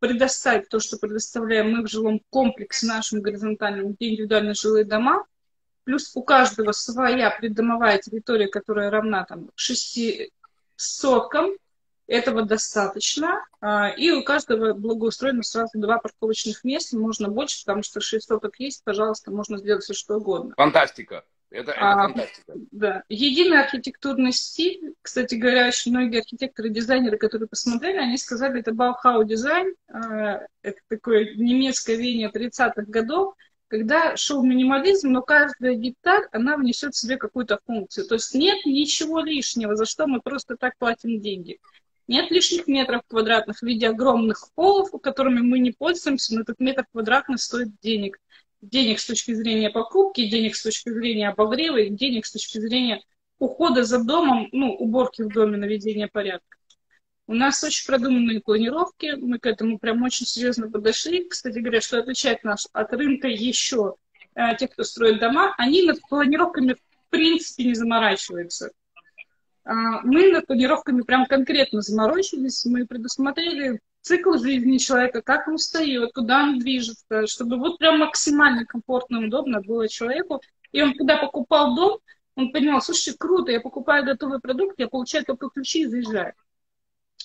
предоставить 0.00 0.68
то, 0.68 0.80
что 0.80 0.96
предоставляем 0.96 1.70
мы 1.70 1.86
в 1.86 1.90
жилом 1.90 2.20
комплексе 2.30 2.86
нашим 2.86 3.20
горизонтальным, 3.20 3.92
где 3.92 4.10
индивидуальные 4.10 4.54
жилые 4.54 4.84
дома. 4.84 5.24
Плюс 5.84 6.10
у 6.16 6.22
каждого 6.22 6.72
своя 6.72 7.30
придомовая 7.30 7.98
территория, 7.98 8.48
которая 8.48 8.90
равна 8.90 9.24
там, 9.24 9.50
шести 9.54 10.32
соткам, 10.74 11.50
этого 12.06 12.42
достаточно. 12.42 13.44
А, 13.60 13.88
и 13.88 14.10
у 14.10 14.22
каждого 14.22 14.74
благоустроено 14.74 15.42
сразу 15.42 15.78
два 15.78 15.98
парковочных 15.98 16.64
места. 16.64 16.98
Можно 16.98 17.28
больше, 17.28 17.64
потому 17.64 17.82
что 17.82 18.00
6 18.00 18.26
соток 18.26 18.58
есть. 18.58 18.82
Пожалуйста, 18.84 19.30
можно 19.30 19.58
сделать 19.58 19.84
все, 19.84 19.94
что 19.94 20.16
угодно. 20.16 20.54
Фантастика. 20.56 21.24
Это, 21.50 21.70
это 21.70 21.80
а, 21.80 22.08
фантастика. 22.08 22.52
Да. 22.72 23.02
Единый 23.08 23.60
архитектурный 23.60 24.32
стиль. 24.32 24.94
Кстати 25.00 25.36
говоря, 25.36 25.68
очень 25.68 25.92
многие 25.92 26.18
архитекторы, 26.18 26.68
дизайнеры, 26.68 27.16
которые 27.16 27.48
посмотрели, 27.48 27.98
они 27.98 28.18
сказали, 28.18 28.60
это 28.60 28.72
Баухау 28.72 29.24
дизайн. 29.24 29.74
А, 29.88 30.40
это 30.62 30.80
такое 30.88 31.34
немецкое 31.36 31.96
веяние 31.96 32.30
30-х 32.30 32.84
годов 32.88 33.34
когда 33.68 34.16
шел 34.16 34.44
минимализм, 34.44 35.10
но 35.10 35.20
каждая 35.22 35.74
деталь, 35.74 36.28
она 36.30 36.56
внесет 36.56 36.94
в 36.94 36.98
себе 36.98 37.16
какую-то 37.16 37.58
функцию. 37.66 38.06
То 38.06 38.14
есть 38.14 38.32
нет 38.32 38.64
ничего 38.66 39.18
лишнего, 39.18 39.74
за 39.74 39.84
что 39.84 40.06
мы 40.06 40.20
просто 40.20 40.56
так 40.56 40.78
платим 40.78 41.20
деньги. 41.20 41.58
Нет 42.06 42.30
лишних 42.30 42.66
метров 42.66 43.02
квадратных 43.08 43.58
в 43.58 43.62
виде 43.62 43.88
огромных 43.88 44.48
полов, 44.54 44.90
которыми 45.02 45.40
мы 45.40 45.58
не 45.58 45.72
пользуемся, 45.72 46.34
но 46.34 46.42
этот 46.42 46.60
метр 46.60 46.86
квадратный 46.92 47.38
стоит 47.38 47.68
денег. 47.80 48.18
Денег 48.60 48.98
с 48.98 49.06
точки 49.06 49.32
зрения 49.32 49.70
покупки, 49.70 50.28
денег 50.28 50.56
с 50.56 50.62
точки 50.62 50.90
зрения 50.90 51.28
обогрева 51.28 51.88
денег 51.88 52.26
с 52.26 52.32
точки 52.32 52.58
зрения 52.58 53.02
ухода 53.38 53.84
за 53.84 54.02
домом, 54.02 54.48
ну, 54.52 54.74
уборки 54.74 55.22
в 55.22 55.28
доме, 55.28 55.56
наведения 55.56 56.08
порядка. 56.08 56.56
У 57.26 57.34
нас 57.34 57.64
очень 57.64 57.86
продуманные 57.86 58.40
планировки, 58.40 59.14
мы 59.16 59.38
к 59.38 59.46
этому 59.46 59.78
прям 59.78 60.02
очень 60.02 60.26
серьезно 60.26 60.70
подошли. 60.70 61.26
Кстати 61.26 61.58
говоря, 61.58 61.80
что 61.80 61.98
отличает 61.98 62.44
нас 62.44 62.68
от 62.72 62.92
рынка 62.92 63.28
еще 63.28 63.96
э, 64.34 64.56
тех, 64.56 64.70
кто 64.70 64.84
строит 64.84 65.20
дома, 65.20 65.54
они 65.56 65.84
над 65.84 66.00
планировками 66.02 66.74
в 66.74 67.10
принципе 67.10 67.64
не 67.64 67.74
заморачиваются. 67.74 68.72
А, 69.64 70.02
мы 70.02 70.30
над 70.30 70.46
планировками 70.46 71.02
прям 71.02 71.26
конкретно 71.26 71.80
заморочились, 71.80 72.64
мы 72.66 72.86
предусмотрели 72.86 73.80
цикл 74.02 74.36
жизни 74.36 74.76
человека, 74.76 75.22
как 75.22 75.48
он 75.48 75.56
встает, 75.56 76.12
куда 76.12 76.42
он 76.42 76.58
движется, 76.58 77.26
чтобы 77.26 77.56
вот 77.56 77.78
прям 77.78 78.00
максимально 78.00 78.66
комфортно 78.66 79.18
и 79.18 79.26
удобно 79.26 79.62
было 79.62 79.88
человеку. 79.88 80.42
И 80.72 80.82
он, 80.82 80.94
когда 80.94 81.16
покупал 81.16 81.74
дом, 81.74 81.98
он 82.36 82.52
понимал, 82.52 82.82
слушай, 82.82 83.14
круто, 83.16 83.52
я 83.52 83.60
покупаю 83.60 84.04
готовый 84.04 84.40
продукт, 84.40 84.78
я 84.78 84.88
получаю 84.88 85.24
только 85.24 85.48
ключи 85.48 85.82
и 85.82 85.86
заезжаю. 85.86 86.34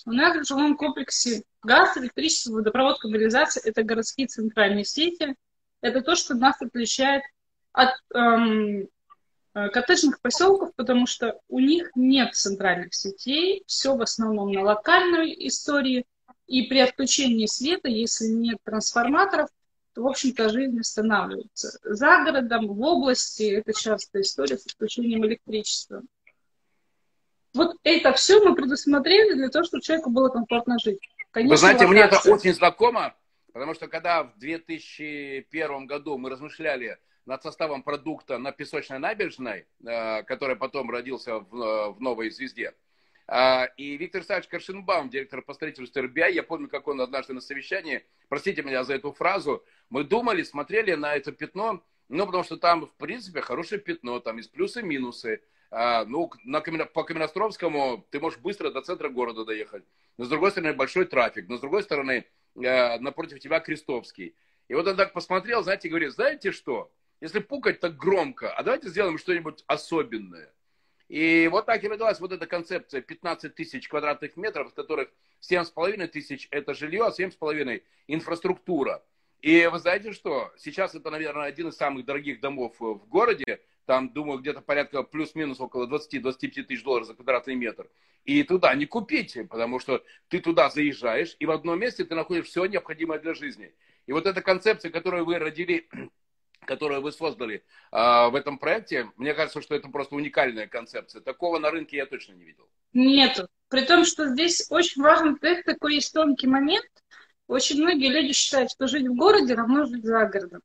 У 0.06 0.12
нас 0.12 0.34
в 0.36 0.48
жилом 0.48 0.76
комплексе 0.76 1.42
газ, 1.62 1.96
электричество, 1.98 2.52
водопровод, 2.52 3.00
канализация– 3.00 3.62
это 3.64 3.82
городские 3.82 4.28
центральные 4.28 4.84
сети. 4.84 5.34
Это 5.82 6.00
то, 6.00 6.14
что 6.14 6.34
нас 6.34 6.60
отличает 6.62 7.22
от 7.72 7.90
эм, 8.14 8.88
коттеджных 9.52 10.20
поселков, 10.20 10.74
потому 10.76 11.06
что 11.06 11.40
у 11.48 11.58
них 11.58 11.90
нет 11.94 12.34
центральных 12.34 12.94
сетей, 12.94 13.64
все 13.66 13.96
в 13.96 14.02
основном 14.02 14.52
на 14.52 14.62
локальной 14.62 15.34
истории, 15.48 16.06
и 16.46 16.62
при 16.62 16.80
отключении 16.80 17.46
света, 17.46 17.88
если 17.88 18.26
нет 18.26 18.58
трансформаторов, 18.64 19.48
то, 19.94 20.02
в 20.02 20.08
общем-то, 20.08 20.48
жизнь 20.48 20.80
останавливается. 20.80 21.78
За 21.84 22.24
городом, 22.24 22.66
в 22.66 22.80
области, 22.82 23.44
это 23.44 23.72
частая 23.72 24.22
история 24.22 24.58
с 24.58 24.66
отключением 24.66 25.24
электричества. 25.26 26.02
Вот 27.54 27.76
это 27.82 28.12
все 28.12 28.40
мы 28.44 28.54
предусмотрели 28.54 29.34
для 29.34 29.48
того, 29.48 29.64
чтобы 29.64 29.82
человеку 29.82 30.10
было 30.10 30.28
комфортно 30.28 30.76
жить. 30.78 31.00
Конечно, 31.30 31.54
Вы 31.54 31.58
знаете, 31.58 31.86
мне 31.86 32.00
это 32.00 32.20
очень 32.30 32.54
знакомо, 32.54 33.14
потому 33.52 33.74
что 33.74 33.88
когда 33.88 34.24
в 34.24 34.38
2001 34.38 35.86
году 35.86 36.18
мы 36.18 36.30
размышляли 36.30 36.98
над 37.26 37.42
составом 37.42 37.82
продукта 37.82 38.38
на 38.38 38.52
песочной 38.52 38.98
набережной, 38.98 39.66
э, 39.84 40.22
который 40.24 40.56
потом 40.56 40.90
родился 40.90 41.38
в, 41.38 41.56
э, 41.56 41.90
в 41.90 42.00
«Новой 42.00 42.30
звезде». 42.30 42.74
А, 43.32 43.66
и 43.76 43.96
Виктор 43.96 44.24
Савич 44.24 44.48
Коршенбаум, 44.48 45.08
директор 45.08 45.40
по 45.40 45.54
строительству 45.54 46.02
РБИ, 46.02 46.32
я 46.32 46.42
помню, 46.42 46.68
как 46.68 46.88
он 46.88 47.00
однажды 47.00 47.32
на 47.32 47.40
совещании, 47.40 48.04
простите 48.28 48.62
меня 48.62 48.82
за 48.82 48.94
эту 48.94 49.12
фразу, 49.12 49.64
мы 49.88 50.02
думали, 50.02 50.42
смотрели 50.42 50.94
на 50.94 51.14
это 51.14 51.30
пятно, 51.30 51.84
ну, 52.08 52.26
потому 52.26 52.42
что 52.42 52.56
там, 52.56 52.86
в 52.86 52.94
принципе, 52.96 53.40
хорошее 53.40 53.80
пятно, 53.80 54.18
там 54.18 54.38
есть 54.38 54.50
плюсы 54.50 54.82
минусы. 54.82 55.42
А, 55.70 56.04
ну, 56.04 56.28
на, 56.42 56.60
по 56.60 57.04
Каменостровскому 57.04 58.04
ты 58.10 58.18
можешь 58.18 58.40
быстро 58.40 58.72
до 58.72 58.82
центра 58.82 59.08
города 59.08 59.44
доехать. 59.44 59.84
Но, 60.18 60.24
с 60.24 60.28
другой 60.28 60.50
стороны, 60.50 60.72
большой 60.72 61.04
трафик. 61.04 61.48
Но, 61.48 61.56
с 61.56 61.60
другой 61.60 61.84
стороны, 61.84 62.26
э, 62.56 62.98
напротив 62.98 63.38
тебя 63.38 63.60
Крестовский. 63.60 64.34
И 64.66 64.74
вот 64.74 64.88
он 64.88 64.96
так 64.96 65.12
посмотрел, 65.12 65.62
знаете, 65.62 65.88
говорит, 65.88 66.10
знаете 66.12 66.50
что? 66.50 66.90
Если 67.20 67.40
пукать 67.40 67.80
так 67.80 67.96
громко, 67.96 68.52
а 68.52 68.62
давайте 68.62 68.88
сделаем 68.88 69.18
что-нибудь 69.18 69.64
особенное. 69.66 70.52
И 71.08 71.48
вот 71.50 71.66
так 71.66 71.82
и 71.82 71.88
родилась 71.88 72.20
вот 72.20 72.32
эта 72.32 72.46
концепция 72.46 73.00
15 73.00 73.54
тысяч 73.54 73.88
квадратных 73.88 74.36
метров, 74.36 74.68
из 74.68 74.74
которых 74.74 75.10
7,5 75.40 76.06
тысяч 76.06 76.46
это 76.50 76.72
жилье, 76.72 77.06
а 77.06 77.10
7,5 77.10 77.82
инфраструктура. 78.06 79.02
И 79.40 79.66
вы 79.66 79.78
знаете 79.78 80.12
что? 80.12 80.52
Сейчас 80.56 80.94
это, 80.94 81.10
наверное, 81.10 81.46
один 81.46 81.68
из 81.68 81.76
самых 81.76 82.04
дорогих 82.04 82.40
домов 82.40 82.76
в 82.78 83.08
городе. 83.08 83.60
Там, 83.86 84.12
думаю, 84.12 84.38
где-то 84.38 84.60
порядка 84.60 85.02
плюс-минус 85.02 85.60
около 85.60 85.88
20-25 85.88 86.62
тысяч 86.62 86.84
долларов 86.84 87.08
за 87.08 87.14
квадратный 87.14 87.56
метр. 87.56 87.90
И 88.24 88.44
туда 88.44 88.72
не 88.74 88.86
купить, 88.86 89.36
потому 89.48 89.80
что 89.80 90.04
ты 90.28 90.38
туда 90.38 90.70
заезжаешь, 90.70 91.34
и 91.40 91.46
в 91.46 91.50
одном 91.50 91.80
месте 91.80 92.04
ты 92.04 92.14
находишь 92.14 92.46
все 92.46 92.66
необходимое 92.66 93.18
для 93.18 93.34
жизни. 93.34 93.74
И 94.06 94.12
вот 94.12 94.26
эта 94.26 94.42
концепция, 94.42 94.92
которую 94.92 95.24
вы 95.24 95.38
родили 95.38 95.88
которую 96.66 97.02
вы 97.02 97.12
создали 97.12 97.64
э, 97.92 98.28
в 98.28 98.34
этом 98.34 98.58
проекте, 98.58 99.10
мне 99.16 99.34
кажется, 99.34 99.62
что 99.62 99.74
это 99.74 99.88
просто 99.88 100.14
уникальная 100.14 100.66
концепция. 100.66 101.20
Такого 101.20 101.58
на 101.58 101.70
рынке 101.70 101.96
я 101.96 102.06
точно 102.06 102.34
не 102.34 102.44
видел. 102.44 102.68
Нет. 102.92 103.46
При 103.68 103.82
том, 103.82 104.04
что 104.04 104.28
здесь 104.28 104.66
очень 104.70 105.02
важный 105.02 105.36
такой 105.64 105.94
есть 105.94 106.12
тонкий 106.12 106.46
момент. 106.46 106.86
Очень 107.46 107.82
многие 107.82 108.08
люди 108.08 108.32
считают, 108.32 108.70
что 108.70 108.86
жить 108.86 109.08
в 109.08 109.14
городе 109.14 109.54
равно 109.54 109.84
жить 109.86 110.04
за 110.04 110.24
городом. 110.26 110.60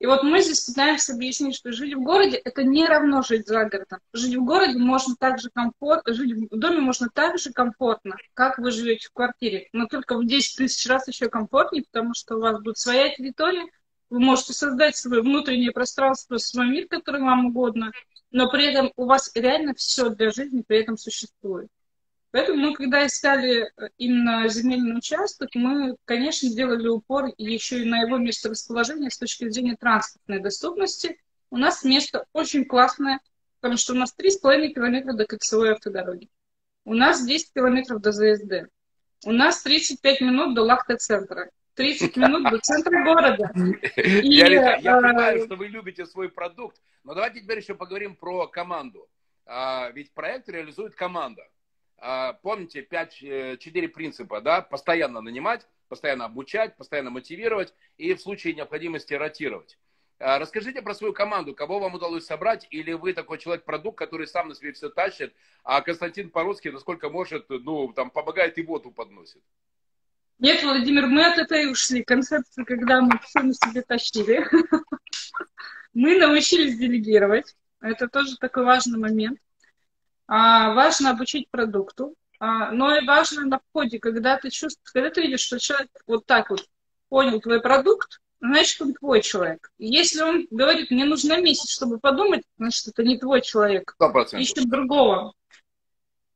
И 0.00 0.06
вот 0.06 0.22
мы 0.22 0.40
здесь 0.40 0.60
пытаемся 0.60 1.12
объяснить, 1.12 1.54
что 1.54 1.72
жить 1.72 1.94
в 1.94 2.00
городе– 2.00 2.36
это 2.44 2.64
не 2.64 2.86
равно 2.86 3.20
жить 3.20 3.46
за 3.46 3.66
городом. 3.66 4.00
Жить 4.14 4.34
в 4.34 4.44
городе 4.44 4.78
можно 4.78 5.14
так 5.14 5.38
же 5.38 5.50
комфортно, 5.50 6.14
жить 6.14 6.50
в 6.50 6.58
доме 6.58 6.80
можно 6.80 7.10
так 7.12 7.38
же 7.38 7.52
комфортно, 7.52 8.16
как 8.32 8.58
вы 8.58 8.70
живете 8.70 9.08
в 9.08 9.12
квартире, 9.12 9.68
но 9.74 9.86
только 9.86 10.16
в 10.16 10.26
10 10.26 10.56
тысяч 10.56 10.88
раз 10.88 11.06
еще 11.06 11.28
комфортнее, 11.28 11.84
потому 11.84 12.14
что 12.14 12.36
у 12.36 12.40
вас 12.40 12.58
будет 12.62 12.78
своя 12.78 13.14
территория, 13.14 13.66
вы 14.10 14.20
можете 14.20 14.52
создать 14.52 14.96
свое 14.96 15.22
внутреннее 15.22 15.72
пространство, 15.72 16.36
свой 16.36 16.66
мир, 16.66 16.88
который 16.88 17.22
вам 17.22 17.46
угодно, 17.46 17.92
но 18.30 18.50
при 18.50 18.66
этом 18.66 18.92
у 18.96 19.06
вас 19.06 19.30
реально 19.34 19.74
все 19.74 20.10
для 20.10 20.30
жизни 20.30 20.62
при 20.66 20.80
этом 20.80 20.96
существует. 20.96 21.68
Поэтому 22.32 22.58
мы, 22.58 22.74
когда 22.74 23.06
искали 23.06 23.62
э, 23.64 23.88
именно 23.98 24.48
земельный 24.48 24.96
участок, 24.96 25.50
мы, 25.54 25.96
конечно, 26.04 26.48
делали 26.48 26.86
упор 26.86 27.32
еще 27.38 27.82
и 27.82 27.88
на 27.88 28.02
его 28.02 28.18
месторасположение 28.18 29.10
с 29.10 29.18
точки 29.18 29.48
зрения 29.48 29.76
транспортной 29.76 30.40
доступности. 30.40 31.18
У 31.50 31.56
нас 31.56 31.82
место 31.82 32.26
очень 32.32 32.64
классное, 32.64 33.20
потому 33.60 33.78
что 33.78 33.94
у 33.94 33.96
нас 33.96 34.14
3,5 34.16 34.68
километра 34.74 35.12
до 35.14 35.26
кольцевой 35.26 35.72
автодороги. 35.72 36.28
У 36.84 36.94
нас 36.94 37.24
10 37.24 37.52
километров 37.52 38.00
до 38.00 38.12
ЗСД. 38.12 38.70
У 39.24 39.32
нас 39.32 39.62
35 39.62 40.20
минут 40.20 40.54
до 40.54 40.62
лахта-центра. 40.62 41.50
30 41.74 42.16
минут 42.16 42.50
до 42.50 42.58
центра 42.58 43.04
города. 43.04 43.52
И, 43.96 44.34
я, 44.34 44.76
я 44.76 44.98
э, 44.98 45.00
понимаю, 45.00 45.44
что 45.46 45.56
вы 45.56 45.68
любите 45.68 46.06
свой 46.06 46.28
продукт, 46.28 46.80
но 47.04 47.14
давайте 47.14 47.40
теперь 47.40 47.58
еще 47.58 47.74
поговорим 47.74 48.16
про 48.16 48.46
команду. 48.48 49.08
А, 49.46 49.90
ведь 49.90 50.12
проект 50.12 50.48
реализует 50.48 50.94
команда. 50.94 51.48
А, 51.98 52.34
помните, 52.34 52.86
5-4 52.90 53.58
э, 53.62 53.88
принципа, 53.88 54.40
да? 54.40 54.62
Постоянно 54.62 55.20
нанимать, 55.20 55.66
постоянно 55.88 56.24
обучать, 56.24 56.76
постоянно 56.76 57.10
мотивировать 57.10 57.74
и 57.98 58.14
в 58.14 58.20
случае 58.20 58.54
необходимости 58.54 59.14
ротировать. 59.14 59.78
А, 60.18 60.38
расскажите 60.38 60.82
про 60.82 60.94
свою 60.94 61.12
команду, 61.12 61.54
кого 61.54 61.78
вам 61.78 61.94
удалось 61.94 62.26
собрать, 62.26 62.66
или 62.70 62.92
вы 62.92 63.14
такой 63.14 63.38
человек-продукт, 63.38 63.98
который 63.98 64.26
сам 64.26 64.48
на 64.48 64.54
себе 64.54 64.72
все 64.72 64.90
тащит, 64.90 65.34
а 65.64 65.80
Константин 65.80 66.30
Породский, 66.30 66.70
насколько 66.70 67.08
может, 67.08 67.46
ну, 67.48 67.92
там, 67.92 68.10
помогает 68.10 68.58
и 68.58 68.62
воду 68.62 68.90
подносит. 68.90 69.42
Нет, 70.40 70.62
Владимир, 70.62 71.06
мы 71.06 71.24
от 71.24 71.38
этой 71.38 71.70
ушли. 71.70 72.02
Концепция, 72.02 72.64
когда 72.64 73.02
мы 73.02 73.18
все 73.22 73.40
на 73.40 73.52
себе 73.52 73.82
тащили. 73.82 74.46
Мы 75.92 76.18
научились 76.18 76.78
делегировать. 76.78 77.56
Это 77.80 78.08
тоже 78.08 78.36
такой 78.36 78.64
важный 78.64 78.98
момент. 78.98 79.40
А, 80.28 80.72
важно 80.72 81.10
обучить 81.10 81.50
продукту. 81.50 82.14
А, 82.38 82.70
но 82.70 82.96
и 82.96 83.04
важно 83.04 83.44
на 83.44 83.58
входе, 83.58 83.98
когда 83.98 84.38
ты 84.38 84.50
чувствуешь, 84.50 84.92
когда 84.92 85.10
ты 85.10 85.22
видишь, 85.22 85.40
что 85.40 85.58
человек 85.58 85.90
вот 86.06 86.26
так 86.26 86.50
вот 86.50 86.64
понял 87.08 87.40
твой 87.40 87.60
продукт, 87.60 88.20
значит, 88.40 88.80
он 88.80 88.94
твой 88.94 89.20
человек. 89.20 89.70
Если 89.78 90.22
он 90.22 90.46
говорит, 90.50 90.90
мне 90.90 91.04
нужно 91.04 91.40
месяц, 91.40 91.70
чтобы 91.70 91.98
подумать, 91.98 92.44
значит, 92.56 92.86
это 92.86 93.02
не 93.02 93.18
твой 93.18 93.42
человек. 93.42 93.94
100%. 94.00 94.38
Ищем 94.38 94.70
другого. 94.70 95.34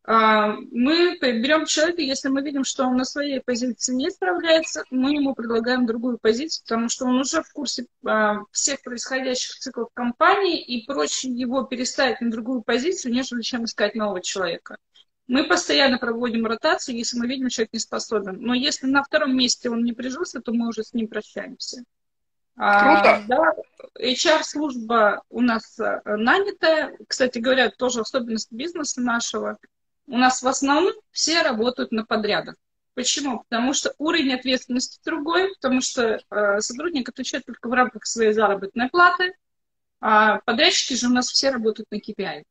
А, 0.06 0.56
мы 0.70 1.18
берем 1.18 1.64
человека, 1.64 2.02
если 2.02 2.28
мы 2.28 2.42
видим, 2.42 2.64
что 2.64 2.84
он 2.84 2.96
на 2.96 3.04
своей 3.04 3.40
позиции 3.40 3.94
не 3.94 4.10
справляется, 4.10 4.84
мы 4.90 5.14
ему 5.14 5.34
предлагаем 5.34 5.86
другую 5.86 6.18
позицию, 6.18 6.62
потому 6.64 6.88
что 6.90 7.06
он 7.06 7.20
уже 7.20 7.42
в 7.42 7.50
курсе 7.52 7.86
а, 8.04 8.40
всех 8.52 8.82
происходящих 8.82 9.56
циклов 9.56 9.88
компании, 9.94 10.60
и 10.62 10.84
проще 10.84 11.28
его 11.28 11.62
переставить 11.62 12.20
на 12.20 12.30
другую 12.30 12.60
позицию, 12.60 13.14
нежели 13.14 13.40
чем 13.40 13.64
искать 13.64 13.94
нового 13.94 14.20
человека. 14.20 14.76
Мы 15.26 15.44
постоянно 15.44 15.96
проводим 15.96 16.44
ротацию, 16.44 16.98
если 16.98 17.18
мы 17.18 17.26
видим, 17.26 17.48
что 17.48 17.56
человек 17.56 17.72
не 17.72 17.78
способен. 17.78 18.36
Но 18.42 18.52
если 18.52 18.86
на 18.86 19.02
втором 19.02 19.34
месте 19.34 19.70
он 19.70 19.84
не 19.84 19.94
прижился, 19.94 20.42
то 20.42 20.52
мы 20.52 20.68
уже 20.68 20.84
с 20.84 20.92
ним 20.92 21.08
прощаемся. 21.08 21.82
А, 22.56 22.82
Круто. 22.82 23.14
А, 23.14 23.22
да, 23.26 23.54
HR-служба 23.98 25.22
у 25.30 25.40
нас 25.40 25.80
э, 25.80 26.02
нанятая. 26.04 26.94
Кстати 27.08 27.38
говоря, 27.38 27.70
тоже 27.70 28.00
особенность 28.00 28.52
бизнеса 28.52 29.00
нашего– 29.00 29.56
у 30.06 30.16
нас 30.16 30.42
в 30.42 30.48
основном 30.48 30.92
все 31.10 31.42
работают 31.42 31.92
на 31.92 32.04
подрядах. 32.04 32.56
Почему? 32.94 33.44
Потому 33.48 33.72
что 33.72 33.92
уровень 33.98 34.34
ответственности 34.34 35.00
другой, 35.04 35.52
потому 35.54 35.80
что 35.80 36.20
э, 36.30 36.60
сотрудник 36.60 37.08
отвечает 37.08 37.44
только 37.44 37.68
в 37.68 37.72
рамках 37.72 38.06
своей 38.06 38.32
заработной 38.32 38.88
платы, 38.88 39.34
а 40.00 40.38
подрядчики 40.40 40.94
же 40.94 41.08
у 41.08 41.10
нас 41.10 41.28
все 41.28 41.50
работают 41.50 41.90
на 41.90 41.96
KPI. 41.96 42.44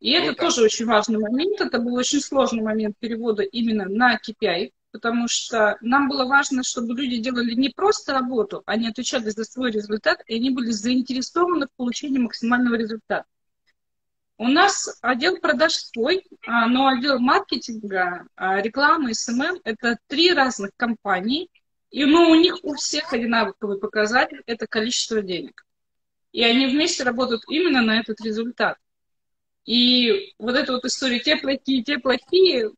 И 0.00 0.10
это 0.10 0.28
вот 0.28 0.36
тоже 0.36 0.62
очень 0.62 0.86
важный 0.86 1.18
момент. 1.18 1.60
Это 1.60 1.78
был 1.78 1.94
очень 1.94 2.20
сложный 2.20 2.62
момент 2.62 2.96
перевода 2.98 3.42
именно 3.42 3.86
на 3.86 4.16
KPI, 4.16 4.70
потому 4.92 5.26
что 5.26 5.76
нам 5.80 6.08
было 6.08 6.24
важно, 6.24 6.62
чтобы 6.62 6.94
люди 6.94 7.16
делали 7.16 7.54
не 7.54 7.70
просто 7.70 8.12
работу, 8.12 8.62
они 8.66 8.88
отвечали 8.88 9.30
за 9.30 9.44
свой 9.44 9.72
результат, 9.72 10.22
и 10.26 10.36
они 10.36 10.50
были 10.50 10.70
заинтересованы 10.70 11.66
в 11.66 11.76
получении 11.76 12.18
максимального 12.18 12.76
результата. 12.76 13.24
У 14.36 14.48
нас 14.48 14.98
отдел 15.00 15.38
продаж 15.38 15.74
свой, 15.74 16.26
а, 16.46 16.66
но 16.66 16.88
отдел 16.88 17.20
маркетинга, 17.20 18.26
а, 18.34 18.60
рекламы, 18.60 19.14
SMM– 19.14 19.60
это 19.64 19.96
три 20.08 20.32
разных 20.32 20.72
компании, 20.76 21.48
и 21.90 22.04
ну, 22.04 22.30
у 22.30 22.34
них 22.34 22.56
у 22.64 22.74
всех 22.74 23.12
одинаковый 23.12 23.78
показатель– 23.78 24.42
это 24.46 24.66
количество 24.66 25.22
денег. 25.22 25.64
И 26.32 26.42
они 26.42 26.66
вместе 26.66 27.04
работают 27.04 27.44
именно 27.48 27.80
на 27.80 28.00
этот 28.00 28.20
результат. 28.22 28.76
И 29.66 30.34
вот 30.38 30.56
эта 30.56 30.72
вот 30.72 30.84
история 30.84 31.20
«те 31.20 31.36
плохие, 31.36 31.84
те 31.84 31.98
плохие», 31.98 32.72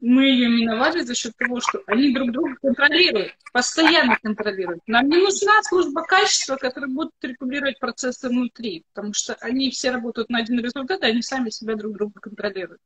мы 0.00 0.24
ее 0.24 0.48
миновали 0.48 1.00
за 1.00 1.14
счет 1.14 1.36
того, 1.36 1.60
что 1.60 1.82
они 1.86 2.12
друг 2.12 2.32
друга 2.32 2.56
контролируют, 2.60 3.32
постоянно 3.52 4.18
контролируют. 4.22 4.82
Нам 4.86 5.08
не 5.08 5.16
нужна 5.16 5.62
служба 5.62 6.02
качества, 6.02 6.56
которая 6.56 6.90
будет 6.90 7.12
регулировать 7.22 7.78
процессы 7.78 8.28
внутри, 8.28 8.84
потому 8.92 9.14
что 9.14 9.34
они 9.40 9.70
все 9.70 9.90
работают 9.90 10.28
на 10.28 10.38
один 10.38 10.58
результат, 10.60 11.02
и 11.02 11.06
они 11.06 11.22
сами 11.22 11.50
себя 11.50 11.76
друг 11.76 11.94
друга 11.94 12.20
контролируют. 12.20 12.80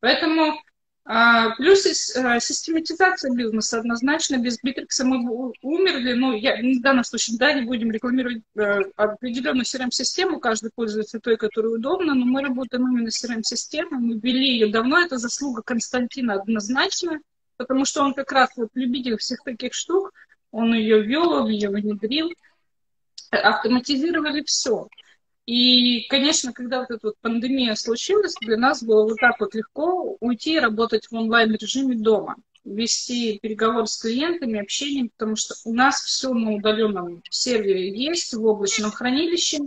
Поэтому 0.00 0.60
плюс 1.56 2.16
а, 2.16 2.38
систематизация 2.38 3.32
бизнеса 3.32 3.78
однозначно. 3.78 4.36
Без 4.36 4.58
Битрикса 4.62 5.06
мы 5.06 5.52
умерли. 5.62 6.12
Ну, 6.12 6.34
я, 6.34 6.56
в 6.56 6.82
данном 6.82 7.02
случае, 7.02 7.38
да, 7.38 7.54
не 7.54 7.62
будем 7.62 7.90
рекламировать 7.90 8.42
а, 8.58 8.80
определенную 8.96 9.64
CRM-систему. 9.64 10.38
Каждый 10.38 10.70
пользуется 10.74 11.18
той, 11.18 11.38
которая 11.38 11.72
удобна. 11.72 12.14
Но 12.14 12.26
мы 12.26 12.42
работаем 12.42 12.86
именно 12.88 13.10
с 13.10 13.24
CRM-системой. 13.24 13.98
Мы 13.98 14.18
ввели 14.18 14.50
ее 14.50 14.70
давно. 14.70 15.00
Это 15.00 15.16
заслуга 15.16 15.62
Константина 15.62 16.34
однозначно. 16.34 17.20
Потому 17.56 17.86
что 17.86 18.02
он 18.02 18.12
как 18.12 18.30
раз 18.30 18.50
вот 18.56 18.68
любитель 18.74 19.16
всех 19.16 19.42
таких 19.44 19.72
штук. 19.72 20.12
Он 20.50 20.74
ее 20.74 21.02
ввел, 21.02 21.30
он 21.30 21.48
ее 21.48 21.70
внедрил. 21.70 22.30
Автоматизировали 23.30 24.42
все. 24.42 24.88
И, 25.48 26.06
конечно, 26.08 26.52
когда 26.52 26.80
вот 26.80 26.90
эта 26.90 27.06
вот 27.06 27.16
пандемия 27.22 27.74
случилась, 27.74 28.34
для 28.42 28.58
нас 28.58 28.82
было 28.82 29.04
вот 29.04 29.16
так 29.18 29.40
вот 29.40 29.54
легко 29.54 30.18
уйти 30.20 30.56
и 30.56 30.58
работать 30.58 31.06
в 31.06 31.14
онлайн-режиме 31.14 31.96
дома, 31.96 32.36
вести 32.66 33.38
переговоры 33.38 33.86
с 33.86 33.96
клиентами, 33.96 34.60
общение, 34.60 35.08
потому 35.08 35.36
что 35.36 35.54
у 35.64 35.72
нас 35.72 36.02
все 36.02 36.34
на 36.34 36.52
удаленном 36.52 37.22
сервере 37.30 37.88
есть, 37.98 38.34
в 38.34 38.44
облачном 38.44 38.90
хранилище, 38.90 39.60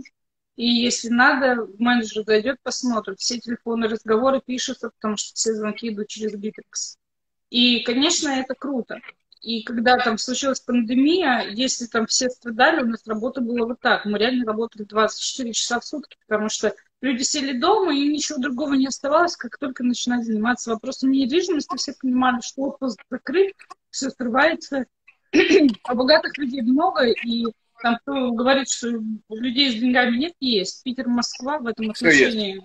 и 0.54 0.68
если 0.68 1.08
надо, 1.08 1.66
менеджер 1.80 2.22
зайдет, 2.24 2.58
посмотрит. 2.62 3.18
Все 3.18 3.40
телефонные 3.40 3.90
разговоры 3.90 4.40
пишутся, 4.40 4.90
потому 4.90 5.16
что 5.16 5.34
все 5.34 5.52
звонки 5.52 5.88
идут 5.88 6.06
через 6.06 6.36
Bittrex. 6.36 6.96
И, 7.50 7.82
конечно, 7.82 8.28
это 8.28 8.54
круто. 8.54 9.00
И 9.42 9.64
когда 9.64 9.96
там 9.98 10.18
случилась 10.18 10.60
пандемия, 10.60 11.48
если 11.50 11.86
там 11.86 12.06
все 12.06 12.30
страдали, 12.30 12.82
у 12.82 12.86
нас 12.86 13.04
работа 13.06 13.40
была 13.40 13.66
вот 13.66 13.80
так. 13.80 14.04
Мы 14.04 14.16
реально 14.18 14.46
работали 14.46 14.84
24 14.84 15.52
часа 15.52 15.80
в 15.80 15.84
сутки, 15.84 16.16
потому 16.26 16.48
что 16.48 16.72
люди 17.00 17.22
сели 17.24 17.58
дома, 17.58 17.92
и 17.92 18.06
ничего 18.06 18.38
другого 18.38 18.74
не 18.74 18.86
оставалось, 18.86 19.36
как 19.36 19.58
только 19.58 19.82
начинать 19.82 20.24
заниматься 20.24 20.70
вопросом 20.70 21.10
недвижимости. 21.10 21.76
Все 21.76 21.92
понимали, 21.92 22.40
что 22.40 22.62
отпуск 22.62 23.02
закрыт, 23.10 23.54
все 23.90 24.10
срывается. 24.10 24.86
А 25.84 25.94
богатых 25.94 26.36
людей 26.38 26.62
много, 26.62 27.06
и 27.06 27.46
там 27.82 27.98
кто 28.02 28.30
говорит, 28.32 28.68
что 28.68 29.00
людей 29.30 29.72
с 29.72 29.80
деньгами 29.80 30.16
нет, 30.18 30.34
есть. 30.38 30.84
Питер, 30.84 31.08
Москва 31.08 31.58
в 31.58 31.66
этом 31.66 31.90
отношении 31.90 32.60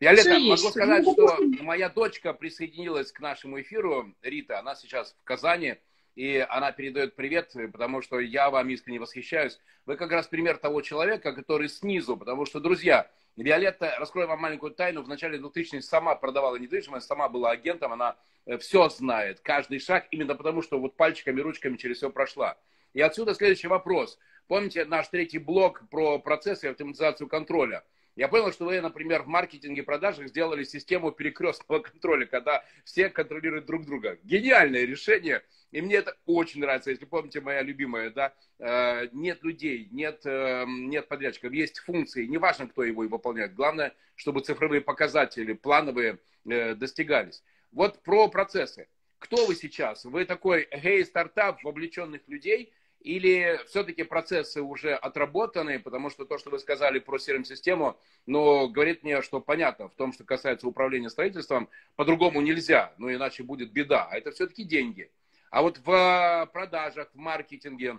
Виолетта, 0.00 0.30
могу 0.30 0.52
есть. 0.52 0.70
сказать, 0.70 1.02
что 1.02 1.38
моя 1.62 1.90
дочка 1.90 2.32
присоединилась 2.32 3.12
к 3.12 3.20
нашему 3.20 3.60
эфиру, 3.60 4.14
Рита, 4.22 4.58
она 4.58 4.74
сейчас 4.74 5.14
в 5.20 5.24
Казани, 5.24 5.76
и 6.14 6.44
она 6.48 6.72
передает 6.72 7.16
привет, 7.16 7.54
потому 7.72 8.02
что 8.02 8.18
я 8.20 8.50
вам 8.50 8.68
искренне 8.70 8.98
восхищаюсь. 8.98 9.58
Вы 9.86 9.96
как 9.96 10.10
раз 10.10 10.26
пример 10.26 10.58
того 10.58 10.82
человека, 10.82 11.32
который 11.32 11.68
снизу, 11.68 12.16
потому 12.16 12.46
что, 12.46 12.60
друзья, 12.60 13.10
Виолетта, 13.36 13.94
раскрою 13.98 14.28
вам 14.28 14.40
маленькую 14.40 14.72
тайну, 14.72 15.02
в 15.02 15.08
начале 15.08 15.38
2000 15.38 15.80
сама 15.80 16.14
продавала 16.14 16.56
недвижимость, 16.56 17.06
сама 17.06 17.28
была 17.28 17.50
агентом, 17.50 17.92
она 17.92 18.16
э, 18.44 18.58
все 18.58 18.88
знает, 18.88 19.40
каждый 19.40 19.78
шаг, 19.78 20.06
именно 20.10 20.34
потому 20.34 20.62
что 20.62 20.78
вот 20.78 20.96
пальчиками, 20.96 21.40
ручками 21.40 21.76
через 21.76 21.98
все 21.98 22.10
прошла. 22.10 22.58
И 22.92 23.00
отсюда 23.00 23.34
следующий 23.34 23.68
вопрос. 23.68 24.18
Помните 24.48 24.84
наш 24.84 25.08
третий 25.08 25.38
блок 25.38 25.82
про 25.90 26.18
процессы 26.18 26.66
и 26.66 26.70
автоматизацию 26.70 27.28
контроля? 27.28 27.84
Я 28.20 28.28
понял, 28.28 28.52
что 28.52 28.66
вы, 28.66 28.78
например, 28.82 29.22
в 29.22 29.28
маркетинге 29.28 29.80
и 29.80 29.82
продажах 29.82 30.28
сделали 30.28 30.62
систему 30.62 31.10
перекрестного 31.10 31.78
контроля, 31.80 32.26
когда 32.26 32.62
все 32.84 33.08
контролируют 33.08 33.64
друг 33.64 33.86
друга. 33.86 34.18
Гениальное 34.24 34.84
решение, 34.84 35.42
и 35.70 35.80
мне 35.80 35.94
это 35.94 36.14
очень 36.26 36.60
нравится. 36.60 36.90
Если 36.90 37.06
помните, 37.06 37.40
моя 37.40 37.62
любимая, 37.62 38.10
да, 38.10 38.34
э, 38.58 39.08
нет 39.12 39.42
людей, 39.42 39.88
нет, 39.90 40.20
э, 40.26 40.66
нет 40.68 41.08
подрядчиков, 41.08 41.54
есть 41.54 41.78
функции, 41.78 42.26
неважно, 42.26 42.68
кто 42.68 42.84
его 42.84 43.04
выполняет. 43.04 43.54
Главное, 43.54 43.94
чтобы 44.16 44.42
цифровые 44.42 44.82
показатели, 44.82 45.54
плановые, 45.54 46.18
э, 46.44 46.74
достигались. 46.74 47.42
Вот 47.72 48.02
про 48.02 48.28
процессы. 48.28 48.88
Кто 49.18 49.46
вы 49.46 49.54
сейчас? 49.54 50.04
Вы 50.04 50.26
такой 50.26 50.68
гей-стартап 50.70 51.64
вовлеченных 51.64 52.20
людей– 52.28 52.74
или 53.00 53.58
все-таки 53.66 54.02
процессы 54.02 54.62
уже 54.62 54.94
отработаны, 54.94 55.78
потому 55.78 56.10
что 56.10 56.24
то, 56.24 56.38
что 56.38 56.50
вы 56.50 56.58
сказали 56.58 56.98
про 56.98 57.16
CRM-систему, 57.16 57.98
но 58.26 58.68
говорит 58.68 59.02
мне, 59.02 59.22
что 59.22 59.40
понятно, 59.40 59.88
в 59.88 59.94
том, 59.94 60.12
что 60.12 60.24
касается 60.24 60.66
управления 60.66 61.10
строительством, 61.10 61.68
по-другому 61.96 62.40
нельзя, 62.40 62.92
но 62.98 63.12
иначе 63.12 63.42
будет 63.42 63.72
беда. 63.72 64.08
А 64.10 64.16
это 64.16 64.30
все-таки 64.30 64.64
деньги. 64.64 65.10
А 65.50 65.62
вот 65.62 65.78
в 65.78 66.50
продажах, 66.52 67.08
в 67.12 67.18
маркетинге, 67.18 67.98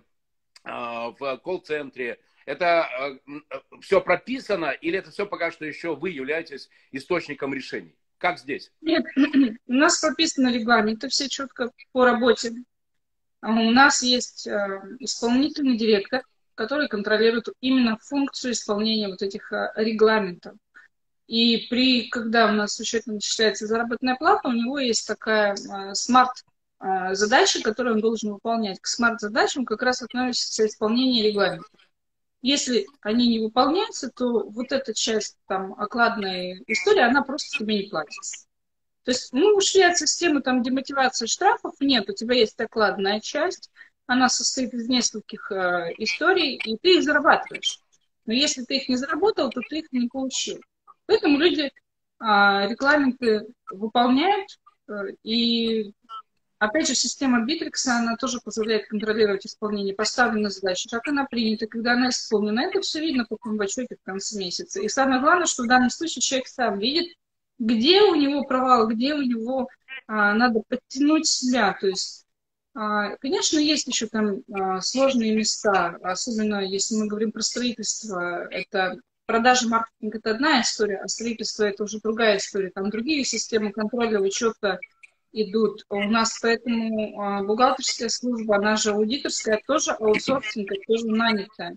а, 0.64 1.12
в 1.12 1.38
колл-центре, 1.38 2.20
это 2.46 3.20
э, 3.28 3.50
все 3.82 4.02
прописано 4.02 4.72
или 4.72 4.98
это 4.98 5.12
все 5.12 5.26
пока 5.26 5.52
что 5.52 5.66
еще 5.66 5.96
вы 5.96 6.12
являетесь 6.12 6.70
источником 6.92 7.54
решений? 7.54 7.96
Как 8.18 8.38
здесь? 8.40 8.72
Нет, 8.82 9.04
у 9.68 9.74
нас 9.74 10.00
прописано 10.00 10.54
регламент, 10.54 11.00
это 11.00 11.10
все 11.10 11.28
четко 11.28 11.72
по 11.92 12.06
работе. 12.06 12.52
А 13.42 13.52
у 13.52 13.72
нас 13.72 14.04
есть 14.04 14.46
э, 14.46 14.82
исполнительный 15.00 15.76
директор, 15.76 16.24
который 16.54 16.88
контролирует 16.88 17.48
именно 17.60 17.98
функцию 17.98 18.54
исполнения 18.54 19.08
вот 19.08 19.22
этих 19.24 19.52
э, 19.52 19.72
регламентов. 19.76 20.54
И 21.26 21.68
при, 21.70 22.10
когда 22.10 22.48
у 22.48 22.52
нас 22.52 22.80
учетно 22.80 23.14
начисляется 23.14 23.66
заработная 23.66 24.16
плата, 24.16 24.48
у 24.48 24.52
него 24.52 24.78
есть 24.78 25.08
такая 25.08 25.56
э, 25.56 25.96
смарт-задача, 25.96 27.64
которую 27.64 27.96
он 27.96 28.02
должен 28.02 28.34
выполнять. 28.34 28.80
К 28.80 28.86
смарт-задачам 28.86 29.66
как 29.66 29.82
раз 29.82 30.04
относится 30.04 30.68
исполнение 30.68 31.28
регламента. 31.28 31.66
Если 32.44 32.88
они 33.02 33.28
не 33.28 33.40
выполняются, 33.40 34.10
то 34.10 34.48
вот 34.50 34.72
эта 34.72 34.94
часть 34.94 35.38
там 35.48 35.74
окладной 35.74 36.64
истории, 36.68 37.02
она 37.02 37.24
просто 37.24 37.58
тебе 37.58 37.84
не 37.84 37.90
платится. 37.90 38.46
То 39.04 39.12
есть 39.12 39.34
мы 39.34 39.56
ушли 39.56 39.82
от 39.82 39.98
системы 39.98 40.42
там 40.42 40.62
демотивации 40.62 41.26
штрафов, 41.26 41.74
нет, 41.80 42.10
у 42.10 42.14
тебя 42.14 42.36
есть 42.36 42.60
окладная 42.60 43.20
часть, 43.20 43.72
она 44.06 44.30
состоит 44.30 44.74
из 44.74 44.88
нескольких 44.88 45.52
э, 45.52 45.94
историй, 45.98 46.56
и 46.56 46.78
ты 46.78 46.98
их 46.98 47.04
зарабатываешь. 47.04 47.80
Но 48.26 48.34
если 48.34 48.64
ты 48.64 48.78
их 48.78 48.90
не 48.90 48.98
заработал, 48.98 49.50
то 49.50 49.62
ты 49.68 49.80
их 49.80 49.92
не 49.92 50.08
получил. 50.08 50.60
Поэтому 51.08 51.40
люди 51.40 51.64
э, 51.64 51.72
регламенты 52.20 53.48
выполняют, 53.72 54.60
э, 54.88 54.94
и 55.24 55.94
опять 56.60 56.88
же 56.88 56.94
система 56.94 57.44
Битрикса, 57.44 57.98
она 57.98 58.16
тоже 58.18 58.40
позволяет 58.40 58.88
контролировать 58.88 59.48
исполнение 59.48 59.96
поставленной 59.96 60.52
задачи, 60.52 60.88
как 60.90 61.08
она 61.08 61.26
принята, 61.26 61.66
когда 61.66 61.94
она 61.94 62.10
исполнена. 62.10 62.62
Это 62.62 62.82
все 62.82 63.00
видно 63.00 63.26
потом 63.28 63.58
в 63.58 63.66
в 63.66 64.04
конце 64.04 64.38
месяца. 64.38 64.80
И 64.80 64.88
самое 64.88 65.22
главное, 65.22 65.48
что 65.48 65.64
в 65.64 65.68
данном 65.68 65.90
случае 65.90 66.22
человек 66.22 66.48
сам 66.48 66.78
видит, 66.78 67.16
где 67.62 68.02
у 68.02 68.16
него 68.16 68.44
провал, 68.44 68.88
где 68.88 69.14
у 69.14 69.22
него 69.22 69.70
а, 70.08 70.34
надо 70.34 70.62
подтянуть 70.68 71.28
себя. 71.28 71.78
То 71.80 71.88
есть, 71.88 72.26
а, 72.74 73.16
конечно, 73.18 73.60
есть 73.60 73.88
еще 73.88 74.08
там 74.08 74.42
а, 74.52 74.82
сложные 74.82 75.36
места, 75.36 75.98
особенно 76.02 76.66
если 76.66 76.96
мы 76.96 77.08
говорим 77.08 77.32
про 77.32 77.42
строительство. 77.42 78.48
Это 78.50 78.98
продажи, 79.28 79.68
маркетинг– 79.70 80.16
это 80.16 80.32
одна 80.32 80.62
история, 80.62 80.98
а 80.98 81.08
строительство– 81.08 81.64
это 81.66 81.84
уже 81.84 82.00
другая 82.00 82.38
история. 82.38 82.72
Там 82.72 82.90
другие 82.90 83.24
системы 83.24 83.72
контроля, 83.72 84.20
учета 84.20 84.80
идут. 85.32 85.86
У 85.90 86.02
нас 86.02 86.40
поэтому 86.42 87.22
а, 87.22 87.44
бухгалтерская 87.44 88.10
служба, 88.10 88.56
она 88.56 88.76
же 88.76 88.92
аудиторская, 88.92 89.62
тоже 89.68 89.92
аутсорсинг, 89.92 90.72
тоже 90.88 91.06
нанятая. 91.06 91.76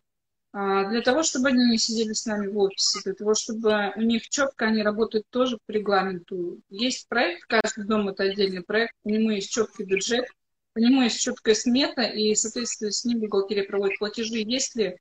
А, 0.56 0.84
для 0.84 1.02
того, 1.02 1.24
чтобы 1.24 1.48
они 1.48 1.68
не 1.68 1.78
сидели 1.78 2.12
с 2.12 2.26
нами 2.26 2.46
в 2.46 2.56
офисе, 2.56 3.00
для 3.02 3.14
того, 3.14 3.34
чтобы 3.34 3.92
у 3.96 4.02
них 4.02 4.28
четко 4.28 4.66
они 4.66 4.84
работают 4.84 5.26
тоже 5.28 5.58
по 5.66 5.72
регламенту. 5.72 6.60
Есть 6.70 7.08
проект, 7.08 7.42
каждый 7.48 7.86
дом 7.86 8.08
это 8.08 8.22
отдельный 8.22 8.62
проект, 8.62 8.94
по 9.02 9.08
нему 9.08 9.30
есть 9.30 9.50
четкий 9.50 9.82
бюджет, 9.82 10.26
по 10.72 10.78
нему 10.78 11.02
есть 11.02 11.20
четкая 11.20 11.56
смета, 11.56 12.02
и, 12.02 12.36
соответственно, 12.36 12.92
с 12.92 13.04
ним 13.04 13.18
бухгалтерия 13.18 13.64
проводит 13.64 13.98
платежи. 13.98 14.44
Если 14.46 14.96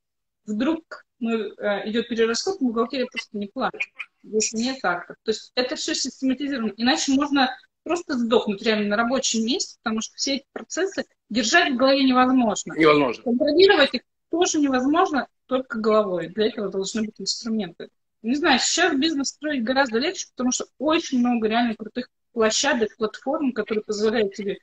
вдруг 0.48 1.06
мы, 1.20 1.54
э, 1.56 1.88
идет 1.88 2.10
перерасход, 2.10 2.60
бухгалтерия 2.60 3.06
просто 3.06 3.38
не 3.38 3.46
платит, 3.46 3.82
если 4.24 4.58
нет 4.58 4.80
так. 4.82 5.06
То 5.06 5.30
есть 5.30 5.52
это 5.54 5.76
все 5.76 5.94
систематизировано. 5.94 6.74
Иначе 6.78 7.12
можно 7.12 7.56
просто 7.84 8.18
сдохнуть 8.18 8.63
реально 8.63 8.88
на 8.88 8.98
рабочем 8.98 9.46
месте, 9.46 9.78
потому 9.84 10.02
что 10.02 10.16
все 10.16 10.38
эти 10.38 10.46
процессы 10.52 11.06
держать 11.30 11.74
в 11.74 11.76
голове 11.76 12.04
невозможно. 12.04 12.74
Невозможно. 12.74 13.24
Контролировать 13.24 13.94
их 13.94 14.02
тоже 14.32 14.58
невозможно 14.58 15.28
только 15.46 15.80
головой. 15.80 16.28
Для 16.30 16.48
этого 16.48 16.70
должны 16.70 17.04
быть 17.04 17.20
инструменты. 17.20 17.90
Не 18.22 18.36
знаю, 18.36 18.60
сейчас 18.60 18.96
бизнес 18.96 19.30
строить 19.30 19.64
гораздо 19.64 20.00
легче, 20.00 20.28
потому 20.36 20.52
что 20.52 20.66
очень 20.78 21.20
много 21.20 21.48
реально 21.48 21.76
крутых 21.76 22.10
площадок, 22.32 22.96
платформ, 22.98 23.52
которые 23.52 23.84
позволяют 23.84 24.34
тебе 24.34 24.60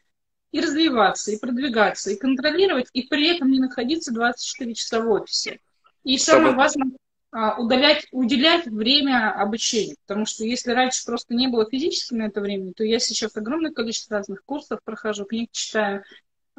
и 0.53 0.61
развиваться, 0.61 1.31
и 1.31 1.39
продвигаться, 1.39 2.11
и 2.11 2.17
контролировать, 2.17 2.89
и 2.93 3.03
при 3.03 3.29
этом 3.29 3.51
не 3.51 3.61
находиться 3.61 4.13
24 4.13 4.75
часа 4.75 5.01
в 5.01 5.09
офисе. 5.11 5.61
И 6.03 6.19
самое 6.19 6.55
важное, 6.55 6.91
а, 7.33 7.61
удалять, 7.61 8.07
уделять 8.11 8.67
время 8.67 9.33
обучению. 9.41 9.97
Потому 10.07 10.27
что 10.27 10.45
если 10.45 10.73
раньше 10.73 11.05
просто 11.05 11.35
не 11.35 11.47
было 11.47 11.69
физически 11.71 12.15
на 12.15 12.25
это 12.25 12.41
времени, 12.41 12.73
то 12.73 12.83
я 12.83 12.99
сейчас 12.99 13.37
огромное 13.37 13.71
количество 13.71 14.17
разных 14.17 14.45
курсов 14.45 14.81
прохожу, 14.85 15.25
книг 15.25 15.51
читаю, 15.53 16.03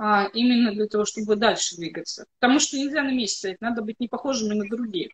а, 0.04 0.32
именно 0.34 0.72
для 0.72 0.88
того, 0.88 1.06
чтобы 1.06 1.36
дальше 1.36 1.76
двигаться. 1.76 2.26
Потому 2.40 2.60
что 2.60 2.76
нельзя 2.76 3.04
на 3.04 3.12
месте 3.12 3.38
стоять, 3.38 3.62
надо 3.62 3.84
быть 3.84 4.00
не 4.00 4.08
похожими 4.08 4.56
на 4.56 4.68
других. 4.68 5.12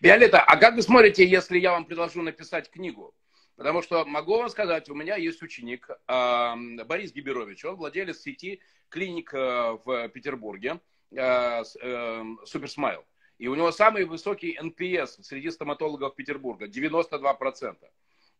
Виолетта, 0.00 0.42
а 0.42 0.56
как 0.58 0.74
вы 0.76 0.82
смотрите, 0.82 1.26
если 1.26 1.58
я 1.58 1.70
вам 1.70 1.86
предложу 1.86 2.20
написать 2.20 2.70
книгу? 2.70 3.14
Потому 3.56 3.80
что 3.80 4.04
могу 4.04 4.36
вам 4.36 4.50
сказать, 4.50 4.90
у 4.90 4.94
меня 4.94 5.16
есть 5.16 5.40
ученик 5.40 5.88
Борис 6.06 7.12
Гиберович, 7.12 7.64
он 7.64 7.76
владелец 7.76 8.20
сети 8.20 8.60
клиник 8.90 9.32
э, 9.32 9.78
в 9.82 10.08
Петербурге, 10.10 10.80
э, 11.10 11.62
э, 11.80 12.24
SuperSmile. 12.44 13.06
И 13.38 13.48
у 13.48 13.54
него 13.54 13.72
самый 13.72 14.04
высокий 14.04 14.58
NPS 14.60 15.26
среди 15.26 15.50
стоматологов 15.50 16.14
Петербурга, 16.14 16.66
92%. 16.66 17.76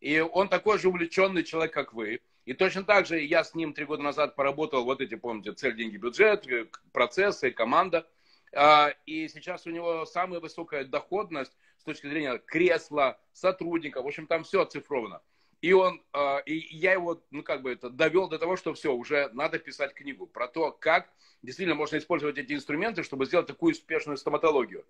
И 0.01 0.19
он 0.19 0.49
такой 0.49 0.77
же 0.77 0.89
увлеченный 0.89 1.43
человек, 1.43 1.73
как 1.73 1.93
вы. 1.93 2.21
И 2.49 2.53
точно 2.53 2.83
так 2.83 3.05
же 3.05 3.21
я 3.21 3.43
с 3.43 3.53
ним 3.53 3.75
три 3.75 3.85
года 3.85 4.01
назад 4.01 4.35
поработал, 4.35 4.83
вот 4.83 5.01
эти, 5.01 5.13
помните, 5.13 5.53
цель, 5.53 5.75
деньги, 5.75 5.97
бюджет, 5.97 6.47
э, 6.47 6.65
процессы, 6.91 7.51
команда. 7.51 8.07
А, 8.55 8.91
и 9.05 9.27
сейчас 9.27 9.67
у 9.67 9.69
него 9.69 10.03
самая 10.07 10.39
высокая 10.39 10.83
доходность 10.83 11.55
с 11.77 11.83
точки 11.83 12.07
зрения 12.07 12.39
кресла, 12.39 13.19
сотрудника. 13.33 14.01
В 14.01 14.07
общем, 14.07 14.25
там 14.25 14.43
все 14.43 14.63
оцифровано. 14.63 15.21
И 15.61 15.73
он, 15.73 16.01
а, 16.11 16.39
и 16.39 16.55
я 16.75 16.93
его, 16.93 17.23
ну, 17.29 17.43
как 17.43 17.61
бы 17.61 17.71
это 17.71 17.91
довел 17.91 18.27
до 18.27 18.39
того, 18.39 18.55
что 18.55 18.73
все, 18.73 18.95
уже 18.95 19.29
надо 19.33 19.59
писать 19.59 19.93
книгу 19.93 20.25
про 20.25 20.47
то, 20.47 20.71
как 20.71 21.07
действительно 21.43 21.75
можно 21.75 21.97
использовать 21.97 22.39
эти 22.39 22.53
инструменты, 22.53 23.03
чтобы 23.03 23.27
сделать 23.27 23.45
такую 23.45 23.73
успешную 23.73 24.17
стоматологию. 24.17 24.87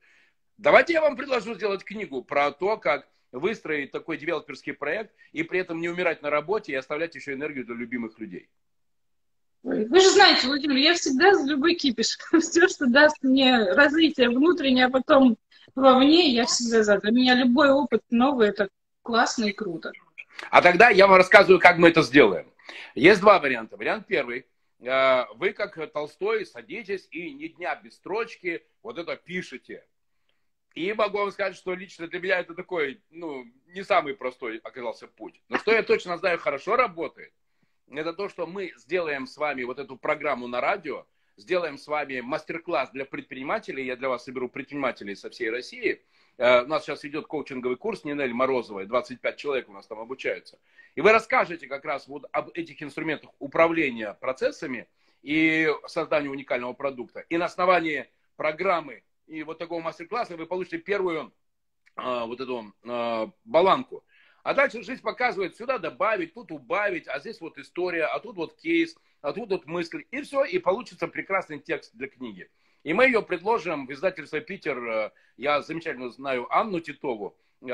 Давайте 0.58 0.94
я 0.94 1.02
вам 1.02 1.18
предложу 1.18 1.56
сделать 1.56 1.84
книгу 1.84 2.24
про 2.24 2.52
то, 2.52 2.78
как 2.78 3.10
выстроить 3.32 3.92
такой 3.92 4.18
девелоперский 4.18 4.74
проект 4.74 5.14
и 5.32 5.44
при 5.44 5.60
этом 5.60 5.80
не 5.82 5.90
умирать 5.90 6.22
на 6.22 6.30
работе 6.30 6.72
и 6.72 6.76
оставлять 6.76 7.16
еще 7.16 7.34
энергию 7.34 7.66
для 7.66 7.76
любимых 7.76 8.20
людей. 8.20 8.50
Вы 9.62 10.00
же 10.00 10.10
знаете, 10.12 10.48
Владимир, 10.48 10.78
я 10.78 10.94
всегда 10.94 11.34
за 11.34 11.50
любой 11.50 11.76
кипиш. 11.76 12.18
Все, 12.40 12.68
что 12.68 12.88
даст 12.88 13.22
мне 13.22 13.74
развитие 13.74 14.30
внутреннее, 14.30 14.86
а 14.86 14.90
потом 14.90 15.38
вовне, 15.76 16.30
я 16.30 16.46
всегда 16.46 16.84
за. 16.84 16.98
Для 17.00 17.12
меня 17.12 17.36
любой 17.36 17.70
опыт 17.70 18.02
новый– 18.10 18.50
это 18.50 18.70
классно 19.02 19.46
и 19.46 19.52
круто. 19.52 19.92
А 20.50 20.62
тогда 20.62 20.90
я 20.90 21.08
вам 21.08 21.18
рассказываю, 21.18 21.60
как 21.60 21.78
мы 21.78 21.90
это 21.90 22.02
сделаем. 22.04 22.48
Есть 22.96 23.20
два 23.20 23.40
варианта. 23.40 23.76
Вариант 23.76 24.08
первый. 24.08 24.46
Э, 24.80 25.26
вы, 25.36 25.52
как 25.52 25.78
Толстой, 25.92 26.46
садитесь 26.46 27.08
и 27.12 27.32
ни 27.32 27.48
дня 27.48 27.76
без 27.76 27.96
строчки 27.96 28.64
вот 28.82 28.98
это 28.98 29.18
пишете. 29.18 29.86
И 30.76 30.94
могу 30.94 31.18
вам 31.18 31.32
сказать, 31.32 31.56
что 31.56 31.74
лично 31.74 32.08
для 32.08 32.20
меня 32.20 32.40
это 32.40 32.54
такой, 32.54 33.02
ну, 33.10 33.46
не 33.68 33.84
самый 33.84 34.16
простой 34.16 34.60
оказался 34.60 35.08
путь. 35.08 35.42
Но 35.50 35.58
что 35.58 35.72
я 35.72 35.84
точно 35.84 36.18
знаю, 36.18 36.38
хорошо 36.40 36.76
работает, 36.76 37.34
это 37.92 38.14
то, 38.14 38.30
что 38.30 38.46
мы 38.46 38.74
сделаем 38.78 39.26
с 39.26 39.38
вами 39.38 39.64
вот 39.64 39.80
эту 39.80 39.98
программу 39.98 40.48
на 40.48 40.62
радио, 40.62 41.06
сделаем 41.38 41.78
с 41.78 41.88
вами 41.88 42.20
мастер-класс 42.20 42.92
для 42.92 43.06
предпринимателей. 43.06 43.86
Я 43.86 43.96
для 43.96 44.10
вас 44.10 44.26
соберу 44.26 44.50
предпринимателей 44.50 45.16
со 45.16 45.30
всей 45.30 45.50
России. 45.50 46.02
Э, 46.38 46.64
у 46.64 46.68
нас 46.68 46.84
сейчас 46.84 47.04
идет 47.06 47.26
коучинговый 47.28 47.78
курс 47.78 48.04
Нинель 48.04 48.34
Морозовой, 48.34 48.86
25 48.86 49.38
человек 49.38 49.70
у 49.70 49.74
нас 49.74 49.88
там 49.88 50.00
обучаются. 50.00 50.60
И 50.96 51.02
вы 51.02 51.12
расскажете 51.12 51.68
как 51.68 51.86
раз 51.86 52.08
вот 52.08 52.26
об 52.32 52.50
этих 52.54 52.82
инструментах 52.84 53.32
управления 53.40 54.14
процессами 54.14 54.88
и 55.22 55.68
создания 55.88 56.30
уникального 56.30 56.74
продукта. 56.74 57.22
И 57.30 57.38
на 57.38 57.46
основании 57.46 58.10
программы 58.36 59.04
и 59.30 59.44
вот 59.44 59.58
такого 59.58 59.82
мастер-класса 59.82 60.36
вы 60.36 60.46
получите 60.46 60.80
первую 60.80 61.32
э, 61.96 62.26
вот 62.26 62.40
эту 62.40 62.74
э, 62.84 63.28
баланку. 63.46 64.04
А 64.44 64.54
дальше 64.54 64.84
жизнь 64.84 65.02
показывает, 65.02 65.56
сюда 65.56 65.78
добавить, 65.78 66.34
тут 66.34 66.52
убавить, 66.52 67.08
а 67.08 67.20
здесь 67.20 67.40
вот 67.40 67.58
история, 67.58 68.06
а 68.06 68.20
тут 68.20 68.36
вот 68.36 68.56
кейс, 68.56 68.96
а 69.22 69.34
тут 69.34 69.50
вот 69.50 69.66
мысль. 69.68 70.06
И 70.12 70.22
все, 70.22 70.44
и 70.44 70.58
получится 70.60 71.08
прекрасный 71.08 71.60
текст 71.60 71.96
для 71.96 72.08
книги. 72.08 72.50
И 72.84 72.94
мы 72.94 73.06
ее 73.06 73.22
предложим 73.22 73.86
в 73.86 73.92
издательство 73.92 74.40
«Питер». 74.40 74.84
Э, 74.84 75.12
я 75.38 75.62
замечательно 75.62 76.10
знаю 76.10 76.48
Анну 76.54 76.80
Титову, 76.80 77.38
э, 77.62 77.68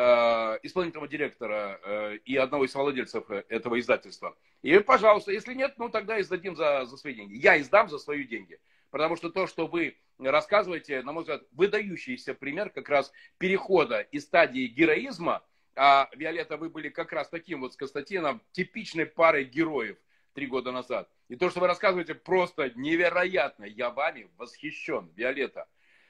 исполнительного 0.64 1.08
директора 1.08 1.80
э, 1.84 2.18
и 2.26 2.36
одного 2.36 2.66
из 2.66 2.76
владельцев 2.76 3.30
этого 3.30 3.80
издательства. 3.80 4.36
И, 4.62 4.78
пожалуйста, 4.80 5.32
если 5.32 5.54
нет, 5.54 5.76
ну 5.78 5.90
тогда 5.90 6.20
издадим 6.20 6.56
за, 6.56 6.86
за 6.86 6.98
свои 6.98 7.14
деньги. 7.14 7.36
Я 7.36 7.60
издам 7.62 7.88
за 7.88 8.00
свои 8.00 8.24
деньги. 8.26 8.60
Потому 8.92 9.16
что 9.16 9.30
то, 9.30 9.48
что 9.48 9.68
вы 9.68 9.98
рассказываете, 10.20 11.02
на 11.02 11.12
мой 11.12 11.24
взгляд, 11.24 11.44
выдающийся 11.52 12.34
пример 12.34 12.70
как 12.70 12.90
раз 12.90 13.12
перехода 13.38 14.02
из 14.02 14.24
стадии 14.24 14.68
героизма– 14.68 15.44
а, 15.76 16.10
Виолетта, 16.16 16.58
вы 16.58 16.70
были 16.70 16.90
как 16.90 17.12
раз 17.12 17.28
таким 17.30 17.62
вот 17.62 17.74
с 17.74 17.76
Константином 17.76 18.42
типичной 18.52 19.06
парой 19.06 19.44
героев 19.44 19.98
три 20.34 20.48
года 20.48 20.72
назад. 20.72 21.10
И 21.28 21.36
то, 21.36 21.50
что 21.50 21.60
вы 21.60 21.68
рассказываете, 21.68 22.16
просто 22.16 22.72
невероятно. 22.76 23.66
Я 23.66 23.90
вами 23.90 24.30
восхищен, 24.38 25.12
Виолетта. 25.16 25.68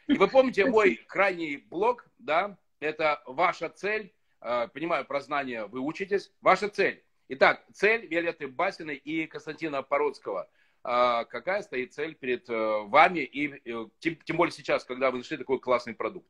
И 0.07 0.13
вы 0.13 0.27
помните 0.27 0.65
мой 0.65 1.03
крайний 1.07 1.57
блок, 1.57 2.07
да, 2.19 2.57
это 2.79 3.23
ваша 3.25 3.69
цель, 3.69 4.13
а, 4.39 4.67
понимаю, 4.67 5.05
про 5.05 5.19
знания 5.19 5.65
вы 5.65 5.79
учитесь, 5.79 6.31
ваша 6.41 6.69
цель. 6.69 7.03
Итак, 7.29 7.65
цель 7.73 8.05
Виолетты 8.05 8.47
Басиной 8.47 8.97
и 8.97 9.25
Константина 9.25 9.81
Породского. 9.81 10.47
А, 10.87 11.25
какая 11.25 11.63
стоит 11.63 11.95
цель 11.95 12.13
перед 12.13 12.47
э, 12.47 12.53
вами 12.53 13.21
и 13.21 13.47
э, 13.47 13.87
тем, 13.97 14.17
тем 14.23 14.37
более 14.37 14.53
сейчас, 14.53 14.83
когда 14.85 15.09
вы 15.09 15.17
нашли 15.17 15.35
такой 15.35 15.59
классный 15.59 15.95
продукт? 15.95 16.29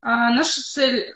А, 0.00 0.30
наша 0.30 0.62
цель 0.62 1.12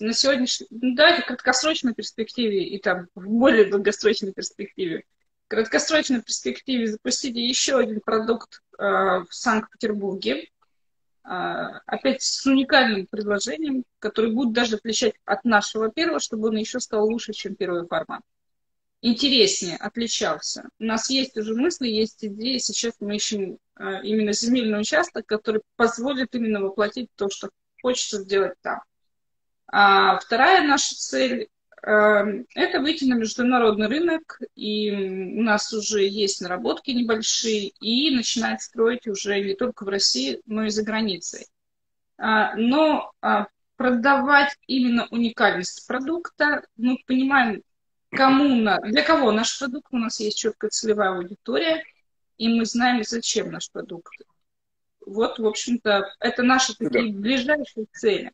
на 0.00 0.12
сегодняшний, 0.12 0.66
ну, 0.68 0.94
давайте 0.94 1.22
в 1.22 1.26
краткосрочной 1.26 1.94
перспективе 1.94 2.64
и 2.64 2.78
там 2.78 3.08
в 3.14 3.26
более 3.26 3.64
долгосрочной 3.70 4.34
перспективе. 4.34 5.04
В 5.46 5.48
краткосрочной 5.48 6.20
перспективе 6.20 6.88
запустите 6.88 7.42
еще 7.42 7.78
один 7.78 8.00
продукт 8.00 8.60
э, 8.78 8.84
в 8.84 9.28
Санкт-Петербурге, 9.30 10.42
э, 10.42 11.28
опять 11.86 12.20
с 12.20 12.44
уникальным 12.44 13.06
предложением, 13.06 13.84
который 13.98 14.30
будет 14.30 14.52
даже 14.52 14.76
отличать 14.76 15.14
от 15.24 15.42
нашего 15.46 15.90
первого, 15.90 16.20
чтобы 16.20 16.48
он 16.48 16.56
еще 16.56 16.80
стал 16.80 17.06
лучше, 17.06 17.32
чем 17.32 17.54
первый 17.54 17.86
формат. 17.86 18.20
Интереснее, 19.02 19.76
отличался. 19.76 20.68
У 20.78 20.84
нас 20.84 21.08
есть 21.08 21.36
уже 21.36 21.54
мысли, 21.54 21.88
есть 21.88 22.22
идеи. 22.22 22.58
Сейчас 22.58 22.94
мы 23.00 23.16
ищем 23.16 23.58
э, 23.78 24.02
именно 24.02 24.32
земельный 24.32 24.80
участок, 24.80 25.24
который 25.26 25.62
позволит 25.76 26.34
именно 26.34 26.60
воплотить 26.60 27.08
то, 27.16 27.30
что 27.30 27.48
хочется 27.80 28.18
сделать 28.18 28.54
там. 28.60 28.82
А 29.72 30.18
вторая 30.18 30.66
наша 30.66 30.94
цель 30.96 31.48
эм, 31.82 32.46
это 32.54 32.80
выйти 32.80 33.04
на 33.04 33.14
международный 33.14 33.86
рынок, 33.86 34.38
и 34.54 34.90
у 34.90 35.42
нас 35.42 35.72
уже 35.72 36.04
есть 36.06 36.42
наработки 36.42 36.90
небольшие, 36.90 37.68
и 37.80 38.14
начинать 38.14 38.60
строить 38.60 39.06
уже 39.06 39.40
не 39.40 39.54
только 39.54 39.84
в 39.84 39.88
России, 39.88 40.42
но 40.44 40.64
и 40.64 40.70
за 40.70 40.82
границей. 40.82 41.46
А, 42.18 42.54
но 42.56 43.12
а, 43.22 43.46
продавать 43.76 44.54
именно 44.66 45.06
уникальность 45.10 45.86
продукта, 45.86 46.66
мы 46.76 46.98
понимаем, 47.06 47.62
кому, 48.10 48.64
для 48.84 49.02
кого 49.02 49.32
наш 49.32 49.58
продукт, 49.58 49.88
у 49.92 49.98
нас 49.98 50.20
есть 50.20 50.38
четкая 50.38 50.70
целевая 50.70 51.10
аудитория, 51.10 51.84
и 52.36 52.48
мы 52.48 52.64
знаем, 52.64 53.02
зачем 53.04 53.50
наш 53.50 53.70
продукт. 53.70 54.14
Вот, 55.04 55.38
в 55.38 55.46
общем-то, 55.46 56.14
это 56.20 56.42
наши 56.42 56.76
такие 56.76 57.12
ближайшие 57.12 57.86
цели. 57.92 58.32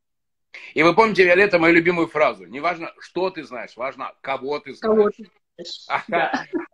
И 0.74 0.82
вы 0.82 0.94
помните, 0.94 1.24
Виолетта, 1.24 1.58
мою 1.58 1.74
любимую 1.74 2.06
фразу. 2.06 2.46
Не 2.46 2.60
важно, 2.60 2.92
что 2.98 3.30
ты 3.30 3.44
знаешь, 3.44 3.76
важно, 3.76 4.12
кого 4.20 4.58
ты 4.58 4.74
знаешь. 4.74 4.96
Кого 4.96 5.10
ты 5.10 5.30
знаешь. 5.56 5.86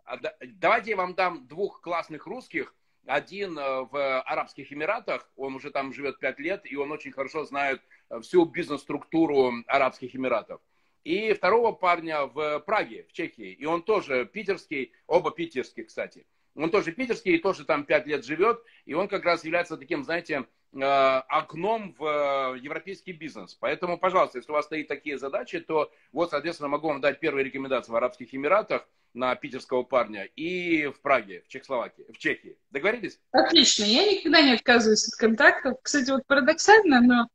А, 0.05 0.17
давайте 0.45 0.91
я 0.91 0.97
вам 0.97 1.15
дам 1.15 1.47
двух 1.47 1.81
классных 1.81 2.25
русских. 2.25 2.73
Один 3.05 3.57
э, 3.57 3.81
в 3.81 4.21
Арабских 4.21 4.71
Эмиратах, 4.71 5.29
он 5.35 5.55
уже 5.55 5.71
там 5.71 5.93
живет 5.93 6.19
пять 6.19 6.39
лет, 6.39 6.61
и 6.63 6.77
он 6.77 6.91
очень 6.91 7.11
хорошо 7.11 7.43
знает 7.43 7.81
э, 8.09 8.21
всю 8.21 8.45
бизнес-структуру 8.45 9.51
Арабских 9.67 10.15
Эмиратов. 10.15 10.61
И 11.03 11.33
второго 11.33 11.71
парня 11.71 12.25
в 12.25 12.59
Праге, 12.59 13.05
в 13.09 13.13
Чехии, 13.13 13.51
и 13.51 13.65
он 13.65 13.83
тоже 13.83 14.25
питерский, 14.25 14.93
оба 15.07 15.31
питерские, 15.31 15.85
кстати. 15.85 16.25
Он 16.55 16.69
тоже 16.69 16.91
питерский, 16.91 17.35
и 17.35 17.39
тоже 17.39 17.65
там 17.65 17.83
пять 17.83 18.05
лет 18.05 18.23
живет, 18.23 18.63
и 18.85 18.93
он 18.93 19.07
как 19.07 19.25
раз 19.25 19.43
является 19.43 19.75
таким, 19.75 20.03
знаете, 20.03 20.45
Э, 20.75 21.21
окном 21.27 21.95
в 21.99 22.55
э, 22.55 22.59
европейский 22.59 23.11
бизнес. 23.11 23.55
Поэтому, 23.59 23.99
пожалуйста, 23.99 24.39
если 24.39 24.51
у 24.51 24.55
вас 24.55 24.65
стоит 24.65 24.87
такие 24.87 25.19
задачи, 25.19 25.59
то 25.59 25.91
вот, 26.11 26.31
соответственно, 26.31 26.67
могу 26.67 26.87
вам 26.87 26.99
дать 26.99 27.19
первые 27.19 27.45
рекомендации 27.45 27.91
в 27.91 27.95
Арабских 27.95 28.33
Эмиратах 28.33 28.87
на 29.13 29.35
питерского 29.35 29.83
парня 29.83 30.23
и 30.35 30.87
в 30.87 30.99
Праге, 31.01 31.43
в 31.45 31.47
Чехословакии, 31.47 32.05
в 32.11 32.17
Чехии. 32.17 32.57
Договорились? 32.71 33.19
Отлично. 33.31 33.83
Я 33.83 34.11
никогда 34.11 34.41
не 34.41 34.53
отказываюсь 34.53 35.07
от 35.07 35.13
контактов. 35.19 35.77
Кстати, 35.83 36.09
вот 36.09 36.25
парадоксально, 36.25 37.01
но 37.01 37.27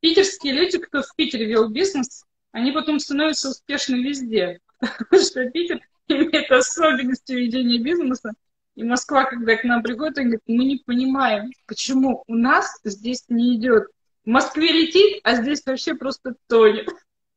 питерские 0.00 0.54
люди, 0.54 0.78
кто 0.78 1.02
в 1.02 1.14
Питере 1.16 1.44
вел 1.44 1.68
бизнес, 1.68 2.24
они 2.56 2.72
потом 2.72 2.98
становятся 2.98 3.50
успешны 3.50 3.96
везде. 3.96 4.60
Потому 4.80 5.22
что 5.22 5.50
Питер 5.50 5.78
имеет 6.08 6.50
особенности 6.50 7.32
ведения 7.32 7.78
бизнеса, 7.78 8.32
и 8.76 8.82
Москва, 8.82 9.24
когда 9.24 9.56
к 9.56 9.64
нам 9.64 9.82
приходит, 9.82 10.16
они 10.16 10.26
говорят, 10.28 10.42
мы 10.46 10.64
не 10.64 10.76
понимаем, 10.78 11.50
почему 11.66 12.24
у 12.26 12.34
нас 12.34 12.80
здесь 12.82 13.26
не 13.28 13.56
идет. 13.56 13.88
В 14.24 14.30
Москве 14.30 14.72
летит, 14.72 15.20
а 15.22 15.34
здесь 15.34 15.66
вообще 15.66 15.94
просто 15.96 16.34
тонет. 16.46 16.88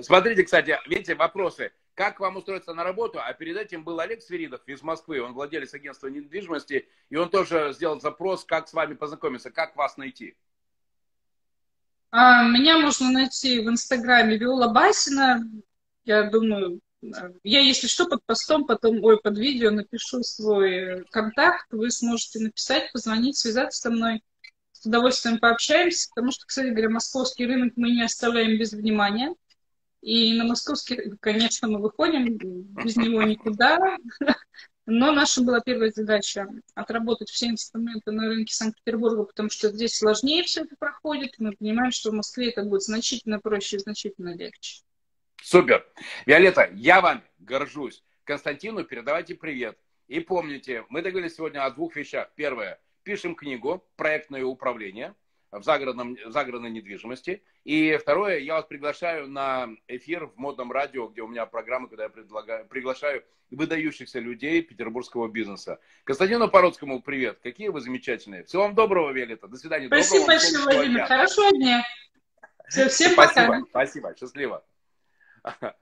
Смотрите, 0.00 0.44
кстати, 0.44 0.78
видите, 0.86 1.14
вопросы. 1.14 1.70
Как 1.94 2.20
вам 2.20 2.36
устроиться 2.36 2.72
на 2.72 2.82
работу? 2.82 3.20
А 3.20 3.30
перед 3.34 3.58
этим 3.58 3.84
был 3.84 4.00
Олег 4.00 4.22
Свиридов 4.22 4.62
из 4.66 4.82
Москвы, 4.82 5.20
он 5.20 5.34
владелец 5.34 5.74
агентства 5.74 6.08
недвижимости, 6.08 6.88
и 7.10 7.16
он 7.16 7.28
тоже 7.28 7.72
сделал 7.74 8.00
запрос, 8.00 8.44
как 8.44 8.68
с 8.68 8.72
вами 8.72 8.94
познакомиться, 8.94 9.50
как 9.50 9.76
вас 9.76 9.98
найти. 9.98 10.34
А, 12.16 12.44
меня 12.48 12.78
можно 12.78 13.10
найти 13.10 13.58
в 13.58 13.68
инстаграме 13.68 14.36
Виола 14.38 14.68
Басина. 14.68 15.42
Я 16.04 16.30
думаю, 16.30 16.78
я, 17.42 17.58
если 17.58 17.88
что, 17.88 18.06
под 18.06 18.24
постом, 18.24 18.66
потом, 18.66 19.02
ой, 19.02 19.20
под 19.20 19.36
видео 19.36 19.72
напишу 19.72 20.22
свой 20.22 21.04
контакт, 21.10 21.66
вы 21.72 21.90
сможете 21.90 22.38
написать, 22.38 22.92
позвонить, 22.92 23.36
связаться 23.36 23.80
со 23.80 23.90
мной. 23.90 24.22
С 24.70 24.86
удовольствием 24.86 25.40
пообщаемся, 25.40 26.08
потому 26.14 26.30
что, 26.30 26.46
кстати 26.46 26.68
говоря, 26.68 26.88
московский 26.88 27.46
рынок 27.46 27.72
мы 27.74 27.90
не 27.90 28.04
оставляем 28.04 28.60
без 28.60 28.70
внимания. 28.74 29.34
И 30.00 30.34
на 30.34 30.44
московский 30.44 31.16
конечно, 31.18 31.66
мы 31.66 31.80
выходим, 31.80 32.36
без 32.36 32.94
него 32.94 33.24
никуда. 33.24 33.96
Но 34.86 35.12
наша 35.12 35.42
была 35.42 35.60
первая 35.60 35.90
задача 35.90 36.46
отработать 36.74 37.30
все 37.30 37.46
инструменты 37.46 38.10
на 38.10 38.28
рынке 38.28 38.52
Санкт-Петербурга, 38.52 39.24
потому 39.24 39.48
что 39.48 39.70
здесь 39.70 39.96
сложнее 39.96 40.42
все 40.42 40.62
это 40.62 40.76
проходит. 40.76 41.36
Мы 41.38 41.52
понимаем, 41.52 41.90
что 41.90 42.10
в 42.10 42.14
Москве 42.14 42.50
это 42.50 42.64
будет 42.64 42.82
значительно 42.82 43.40
проще 43.40 43.76
и 43.76 43.78
значительно 43.78 44.36
легче. 44.36 44.82
Супер. 45.42 45.86
Виолетта, 46.26 46.70
я 46.74 47.00
вам 47.00 47.24
горжусь. 47.38 48.02
Константину 48.24 48.84
передавайте 48.84 49.34
привет. 49.34 49.78
И 50.06 50.20
помните, 50.20 50.84
мы 50.90 51.00
договорились 51.00 51.36
сегодня 51.36 51.64
о 51.64 51.70
двух 51.70 51.96
вещах. 51.96 52.30
Первое, 52.34 52.78
пишем 53.04 53.34
книгу 53.34 53.82
«Проектное 53.96 54.44
управление» 54.44 55.14
в, 55.58 55.62
загородном, 55.62 56.16
в 56.26 56.30
загородной 56.30 56.70
недвижимости. 56.70 57.42
И 57.64 57.96
второе, 57.96 58.38
я 58.38 58.54
вас 58.54 58.64
приглашаю 58.66 59.28
на 59.28 59.68
эфир 59.88 60.26
в 60.26 60.36
модном 60.36 60.72
радио, 60.72 61.08
где 61.08 61.22
у 61.22 61.28
меня 61.28 61.46
программа, 61.46 61.88
когда 61.88 62.04
я 62.04 62.08
предлагаю, 62.08 62.66
приглашаю 62.66 63.24
выдающихся 63.50 64.18
людей 64.18 64.62
петербургского 64.62 65.28
бизнеса. 65.28 65.78
Константину 66.04 66.48
Породскому 66.48 67.00
привет. 67.00 67.38
Какие 67.42 67.68
вы 67.68 67.80
замечательные. 67.80 68.44
Всего 68.44 68.62
вам 68.62 68.74
доброго, 68.74 69.12
Виолетта. 69.12 69.46
До 69.46 69.56
свидания. 69.56 69.86
Спасибо 69.86 70.26
большое, 70.26 70.64
Владимир. 70.64 71.06
Хорошего 71.06 71.50
дня. 71.52 71.84
Все, 72.68 72.88
всем 72.88 73.12
спасибо, 73.12 73.46
пока. 73.46 73.60
Спасибо. 73.70 74.14
Счастливо. 74.18 74.64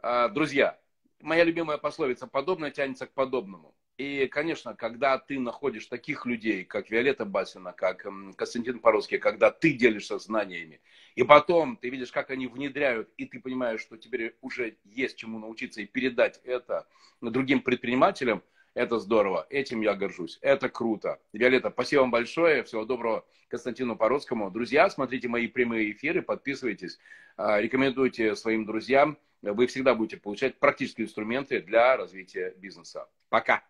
А, 0.00 0.28
друзья, 0.28 0.78
моя 1.20 1.42
любимая 1.42 1.76
пословица 1.76 2.28
«подобное 2.28 2.70
тянется 2.70 3.08
к 3.08 3.12
подобному». 3.14 3.74
И, 3.98 4.28
конечно, 4.28 4.76
когда 4.76 5.18
ты 5.18 5.40
находишь 5.40 5.86
таких 5.86 6.24
людей, 6.24 6.64
как 6.64 6.88
Виолетта 6.88 7.24
Басина, 7.24 7.72
как 7.72 8.06
Константин 8.36 8.78
Поросский, 8.78 9.18
когда 9.18 9.50
ты 9.50 9.72
делишься 9.72 10.20
знаниями, 10.20 10.80
и 11.16 11.24
потом 11.24 11.76
ты 11.76 11.90
видишь, 11.90 12.12
как 12.12 12.30
они 12.30 12.46
внедряют, 12.46 13.10
и 13.16 13.26
ты 13.26 13.40
понимаешь, 13.40 13.80
что 13.80 13.96
теперь 13.96 14.36
уже 14.40 14.76
есть 14.84 15.16
чему 15.16 15.40
научиться 15.40 15.80
и 15.80 15.86
передать 15.86 16.40
это 16.44 16.86
другим 17.20 17.60
предпринимателям, 17.60 18.44
это 18.74 19.00
здорово. 19.00 19.48
Этим 19.50 19.80
я 19.80 19.96
горжусь. 19.96 20.38
Это 20.42 20.68
круто. 20.68 21.20
Виолетта, 21.32 21.70
спасибо 21.70 22.02
вам 22.02 22.12
большое. 22.12 22.62
Всего 22.62 22.84
доброго 22.84 23.26
Константину 23.48 23.96
Породскому. 23.96 24.52
Друзья, 24.52 24.88
смотрите 24.90 25.26
мои 25.26 25.48
прямые 25.48 25.90
эфиры, 25.90 26.22
подписывайтесь, 26.22 27.00
а, 27.36 27.60
рекомендуйте 27.60 28.36
своим 28.36 28.64
друзьям. 28.64 29.18
Вы 29.42 29.66
всегда 29.66 29.96
будете 29.96 30.18
получать 30.18 30.60
практические 30.60 31.06
инструменты 31.08 31.60
для 31.60 31.96
развития 31.96 32.54
бизнеса. 32.58 33.08
Пока. 33.28 33.64